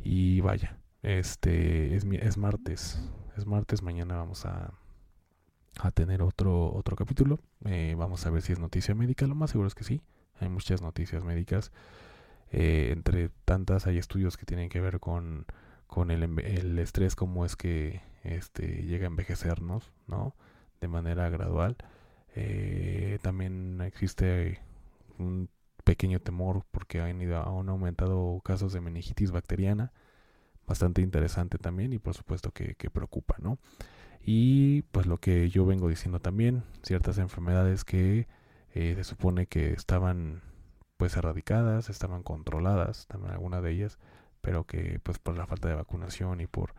Y 0.03 0.41
vaya, 0.41 0.77
este 1.01 1.95
es, 1.95 2.03
es 2.03 2.37
martes, 2.37 2.99
es 3.37 3.45
martes, 3.45 3.81
mañana 3.83 4.17
vamos 4.17 4.45
a 4.45 4.73
a 5.79 5.91
tener 5.91 6.21
otro, 6.21 6.73
otro 6.73 6.97
capítulo. 6.97 7.39
Eh, 7.65 7.95
vamos 7.97 8.25
a 8.25 8.29
ver 8.29 8.41
si 8.41 8.51
es 8.51 8.59
noticia 8.59 8.93
médica. 8.95 9.25
Lo 9.27 9.35
más 9.35 9.51
seguro 9.51 9.67
es 9.67 9.75
que 9.75 9.85
sí. 9.85 10.01
Hay 10.41 10.49
muchas 10.49 10.81
noticias 10.81 11.23
médicas. 11.23 11.71
Eh, 12.51 12.89
entre 12.91 13.29
tantas 13.45 13.87
hay 13.87 13.97
estudios 13.97 14.35
que 14.35 14.45
tienen 14.45 14.69
que 14.69 14.81
ver 14.81 14.99
con, 14.99 15.45
con 15.87 16.11
el, 16.11 16.23
el, 16.41 16.77
estrés, 16.79 17.15
cómo 17.15 17.45
es 17.45 17.55
que 17.55 18.01
este, 18.23 18.83
llega 18.83 19.05
a 19.05 19.07
envejecernos, 19.07 19.91
¿no? 20.05 20.35
De 20.81 20.89
manera 20.89 21.29
gradual. 21.29 21.77
Eh, 22.35 23.19
también 23.21 23.81
existe 23.81 24.59
un 25.17 25.49
pequeño 25.83 26.19
temor 26.19 26.65
porque 26.71 27.01
han, 27.01 27.21
ido, 27.21 27.37
han 27.37 27.69
aumentado 27.69 28.41
casos 28.43 28.73
de 28.73 28.81
meningitis 28.81 29.31
bacteriana. 29.31 29.91
Bastante 30.65 31.01
interesante 31.01 31.57
también 31.57 31.93
y 31.93 31.99
por 31.99 32.13
supuesto 32.13 32.51
que, 32.51 32.75
que 32.75 32.89
preocupa, 32.89 33.35
¿no? 33.39 33.59
Y 34.25 34.83
pues 34.83 35.05
lo 35.05 35.17
que 35.19 35.49
yo 35.49 35.65
vengo 35.65 35.89
diciendo 35.89 36.19
también, 36.19 36.63
ciertas 36.81 37.17
enfermedades 37.17 37.83
que 37.83 38.27
eh, 38.73 38.93
se 38.95 39.03
supone 39.03 39.47
que 39.47 39.73
estaban 39.73 40.41
pues 40.97 41.17
erradicadas, 41.17 41.89
estaban 41.89 42.23
controladas, 42.23 43.07
también 43.07 43.33
algunas 43.33 43.61
de 43.61 43.71
ellas, 43.71 43.99
pero 44.41 44.65
que 44.65 44.99
pues 45.03 45.19
por 45.19 45.37
la 45.37 45.45
falta 45.45 45.67
de 45.67 45.75
vacunación 45.75 46.39
y 46.39 46.47
por, 46.47 46.73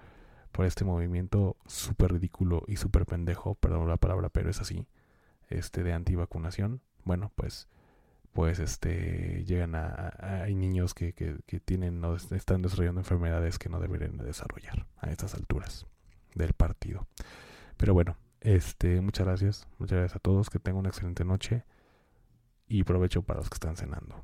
por 0.53 0.65
este 0.65 0.85
movimiento 0.85 1.57
súper 1.67 2.13
ridículo 2.13 2.63
y 2.67 2.77
súper 2.77 3.05
pendejo, 3.05 3.55
perdón 3.57 3.89
la 3.89 3.99
palabra, 3.99 4.31
pero 4.31 4.49
es 4.49 4.61
así, 4.61 4.87
este 5.49 5.83
de 5.83 5.93
antivacunación, 5.93 6.81
bueno, 7.05 7.31
pues 7.37 7.69
pues 8.35 8.59
este 8.59 9.45
llegan 9.45 9.77
a, 9.77 10.13
hay 10.43 10.55
niños 10.55 10.93
que, 10.93 11.15
que, 11.15 11.39
que 11.47 11.61
tienen 11.61 12.01
no 12.01 12.17
están 12.17 12.63
desarrollando 12.63 13.01
enfermedades 13.01 13.59
que 13.59 13.69
no 13.69 13.81
deberían 13.81 14.19
desarrollar 14.19 14.87
a 14.99 15.11
estas 15.11 15.35
alturas 15.35 15.87
del 16.35 16.53
partido. 16.53 17.07
Pero 17.77 17.95
bueno 17.95 18.17
este 18.41 19.01
muchas 19.01 19.27
gracias 19.27 19.69
muchas 19.79 19.99
gracias 19.99 20.17
a 20.17 20.19
todos 20.19 20.51
que 20.51 20.59
tengan 20.59 20.81
una 20.81 20.89
excelente 20.91 21.25
noche 21.25 21.65
y 22.67 22.83
provecho 22.83 23.23
para 23.23 23.39
los 23.39 23.49
que 23.49 23.55
están 23.55 23.77
cenando. 23.77 24.23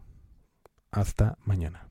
Hasta 0.90 1.38
mañana. 1.44 1.86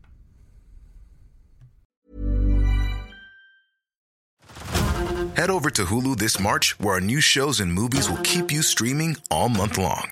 Head 5.36 5.50
over 5.50 5.72
to 5.72 5.86
Hulu 5.86 6.18
this 6.18 6.38
March, 6.38 6.76
where 6.80 6.96
our 6.96 7.02
new 7.02 7.22
shows 7.22 7.62
and 7.62 7.74
movies 7.74 8.10
will 8.10 8.22
keep 8.24 8.52
you 8.52 8.62
streaming 8.62 9.16
all 9.32 9.48
month 9.48 9.78
long. 9.78 10.12